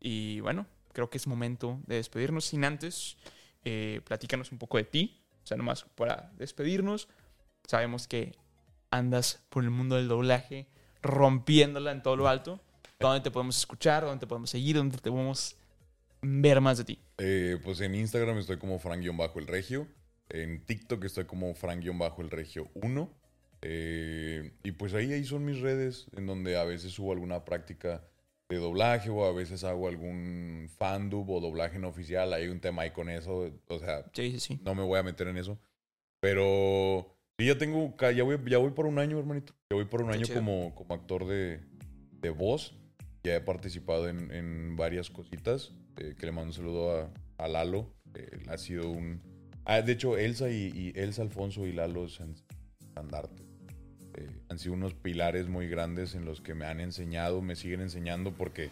[0.00, 2.44] Y bueno, creo que es momento de despedirnos.
[2.44, 3.16] Sin antes,
[3.64, 5.24] eh, platícanos un poco de ti.
[5.44, 7.08] O sea, nomás para despedirnos.
[7.68, 8.36] Sabemos que
[8.90, 10.66] andas por el mundo del doblaje,
[11.02, 12.60] rompiéndola en todo lo alto.
[12.98, 14.02] ¿Dónde te podemos escuchar?
[14.02, 14.74] ¿Dónde te podemos seguir?
[14.74, 15.56] ¿Dónde te podemos
[16.20, 16.98] ver más de ti?
[17.18, 19.86] Eh, pues en Instagram estoy como Frank-El Regio.
[20.30, 23.23] En TikTok estoy como Frank-El Regio 1.
[23.66, 28.04] Eh, y pues ahí, ahí son mis redes en donde a veces subo alguna práctica
[28.50, 32.34] de doblaje o a veces hago algún fandub o doblaje no oficial.
[32.34, 33.50] Hay un tema ahí con eso.
[33.68, 34.60] O sea, Sí, sí, sí.
[34.62, 35.58] no me voy a meter en eso.
[36.20, 39.54] Pero sí, ya tengo, ya voy, ya voy por un año, hermanito.
[39.70, 40.38] Ya voy por un Qué año chido.
[40.40, 41.60] como, como actor de,
[42.20, 42.74] de voz.
[43.24, 45.72] Ya he participado en, en varias cositas.
[45.96, 47.94] eh, que le mando un saludo a, a Lalo.
[48.14, 49.22] eh, ha sido un...
[49.64, 52.34] Ah, de hecho, Elsa y, y Elsa Alfonso y Lalo han
[52.78, 53.42] estandarte.
[54.16, 57.80] Eh, han sido unos pilares muy grandes en los que me han enseñado, me siguen
[57.80, 58.70] enseñando porque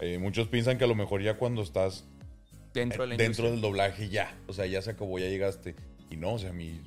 [0.00, 2.04] eh, muchos piensan que a lo mejor ya cuando estás
[2.72, 3.50] Dentro de la dentro industria.
[3.52, 4.36] del doblaje ya.
[4.48, 5.74] O sea, ya se acabó, ya llegaste.
[6.10, 6.80] Y no, o sea, a mí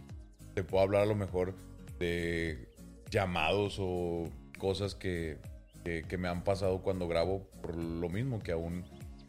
[0.54, 1.54] te puedo hablar a lo mejor
[2.00, 2.68] de
[3.10, 5.38] llamados o cosas que,
[5.86, 8.84] que, que me han pasado cuando grabo por lo mismo que aún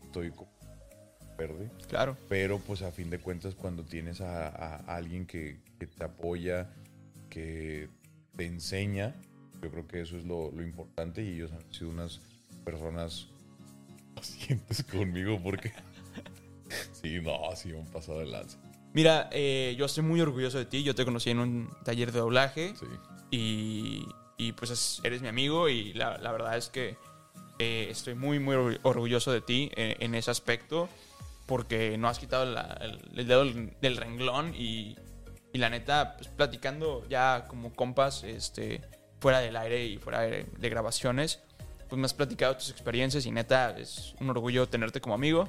[0.04, 0.32] estoy
[1.36, 1.70] verde.
[1.88, 2.16] Claro.
[2.28, 6.04] Pero pues a fin de cuentas cuando tienes a, a- a alguien que, que te
[6.04, 6.70] apoya,
[7.30, 7.88] que
[8.38, 9.14] te enseña,
[9.60, 12.20] yo creo que eso es lo, lo importante y ellos han sido unas
[12.64, 13.26] personas
[14.14, 15.72] pacientes conmigo porque
[17.02, 18.58] sí, no, sí han pasado de lanza.
[18.94, 20.82] Mira, eh, yo estoy muy orgulloso de ti.
[20.82, 22.74] Yo te conocí en un taller de doblaje.
[22.76, 22.86] Sí.
[23.30, 24.06] Y,
[24.38, 26.96] y, pues es- eres mi amigo y la, la verdad es que
[27.58, 30.88] eh, estoy muy, muy orgu- orgulloso de ti eh, en ese aspecto
[31.46, 34.96] porque no has quitado la- el, el dedo del renglón y,
[35.52, 38.82] y la neta, pues platicando ya como compas, este,
[39.20, 41.40] fuera del aire y fuera de, de grabaciones,
[41.88, 45.48] pues me has platicado tus experiencias y neta es un orgullo tenerte como amigo.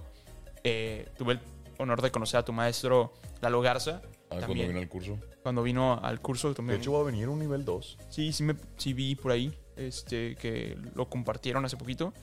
[0.63, 1.39] Eh, tuve el
[1.77, 4.01] honor de conocer a tu maestro Lalo Garza.
[4.03, 5.19] Ah, cuando también, vino al curso.
[5.41, 6.79] cuando vino al curso De también.
[6.79, 7.97] hecho va a venir un nivel 2.
[8.09, 12.13] Sí, sí, me, sí vi por ahí este, que lo compartieron hace poquito.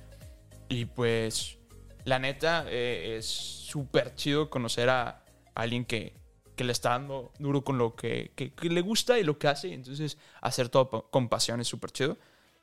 [0.69, 1.59] Y pues,
[2.05, 5.25] la neta, eh, es súper chido conocer a
[5.55, 6.15] alguien que,
[6.57, 9.49] que le está dando duro con lo que, que- que le gusta y lo que
[9.49, 9.73] hace.
[9.75, 12.17] Entonces, hacer todo con pasión es súper chido.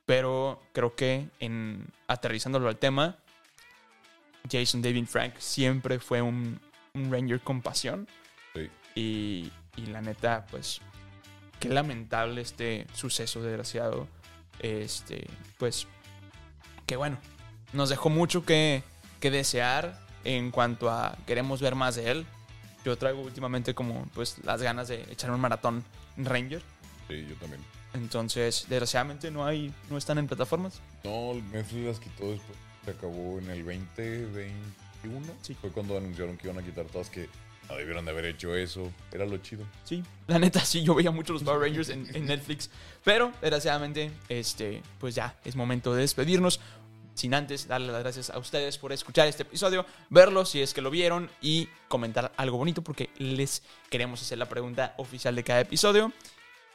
[0.06, 3.18] Pero creo que en aterrizándolo al tema,
[4.52, 6.60] Jason David Frank siempre fue un,
[6.94, 8.08] un Ranger con pasión.
[8.54, 8.70] Sí.
[8.96, 10.82] Y, y la neta, pues,
[11.60, 14.08] qué lamentable este suceso desgraciado.
[14.60, 15.28] Este,
[15.58, 15.88] pues,
[16.86, 17.18] que bueno,
[17.72, 18.84] nos dejó mucho que,
[19.20, 22.26] que desear en cuanto a queremos ver más de él.
[22.86, 25.84] Yo traigo últimamente como, pues, las ganas de echar un maratón
[26.18, 26.62] Ranger.
[27.08, 27.62] Sí, yo también.
[27.94, 30.82] Entonces, desgraciadamente no hay, no están en plataformas.
[31.04, 32.58] No, Netflix las quitó después.
[32.86, 34.52] Se acabó en el 2020.
[35.42, 35.54] Sí.
[35.60, 37.30] Fue cuando anunciaron que iban a quitar todas que
[37.70, 38.92] no debieron de haber hecho eso.
[39.12, 39.66] Era lo chido.
[39.84, 42.70] Sí, la neta sí, yo veía mucho los Power Rangers en, en Netflix.
[43.04, 46.60] Pero, desgraciadamente, este, pues ya, es momento de despedirnos.
[47.14, 50.82] Sin antes darle las gracias a ustedes por escuchar este episodio, verlo si es que
[50.82, 55.60] lo vieron y comentar algo bonito porque les queremos hacer la pregunta oficial de cada
[55.62, 56.12] episodio.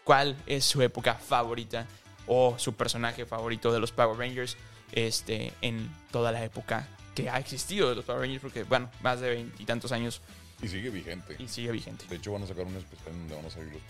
[0.05, 1.87] ¿Cuál es su época favorita
[2.27, 4.57] o su personaje favorito de los Power Rangers
[4.93, 8.41] este, en toda la época que ha existido de los Power Rangers?
[8.41, 10.23] Porque, bueno, más de veintitantos años
[10.63, 11.37] Y sigue vigente.
[11.39, 12.07] y sigue vigente.
[12.09, 13.83] De hecho, van a sacar un especial donde van a salir los,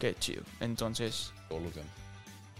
[0.00, 0.42] Qué chido.
[0.60, 1.72] Entonces, todos los.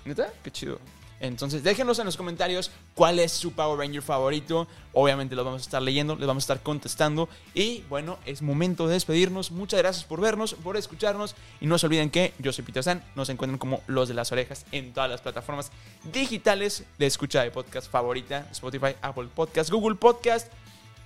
[0.04, 0.32] ¿Neta?
[0.44, 0.78] Qué chido.
[1.20, 4.68] Entonces, déjenos en los comentarios cuál es su Power Ranger favorito.
[4.92, 7.28] Obviamente lo vamos a estar leyendo, les vamos a estar contestando.
[7.54, 9.50] Y bueno, es momento de despedirnos.
[9.50, 11.34] Muchas gracias por vernos, por escucharnos.
[11.60, 13.02] Y no se olviden que yo soy Peter San.
[13.14, 15.72] Nos encuentran como Los de las Orejas en todas las plataformas
[16.12, 20.52] digitales de escucha de podcast favorita: Spotify, Apple Podcast, Google Podcast.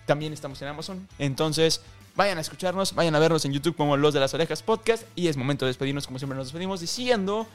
[0.06, 1.08] También estamos en Amazon.
[1.18, 1.82] Entonces,
[2.16, 5.04] vayan a escucharnos, vayan a vernos en YouTube como Los de las Orejas Podcast.
[5.14, 7.46] Y es momento de despedirnos, como siempre nos despedimos, diciendo: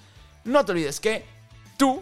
[0.46, 1.26] No te olvides que
[1.78, 2.02] tú,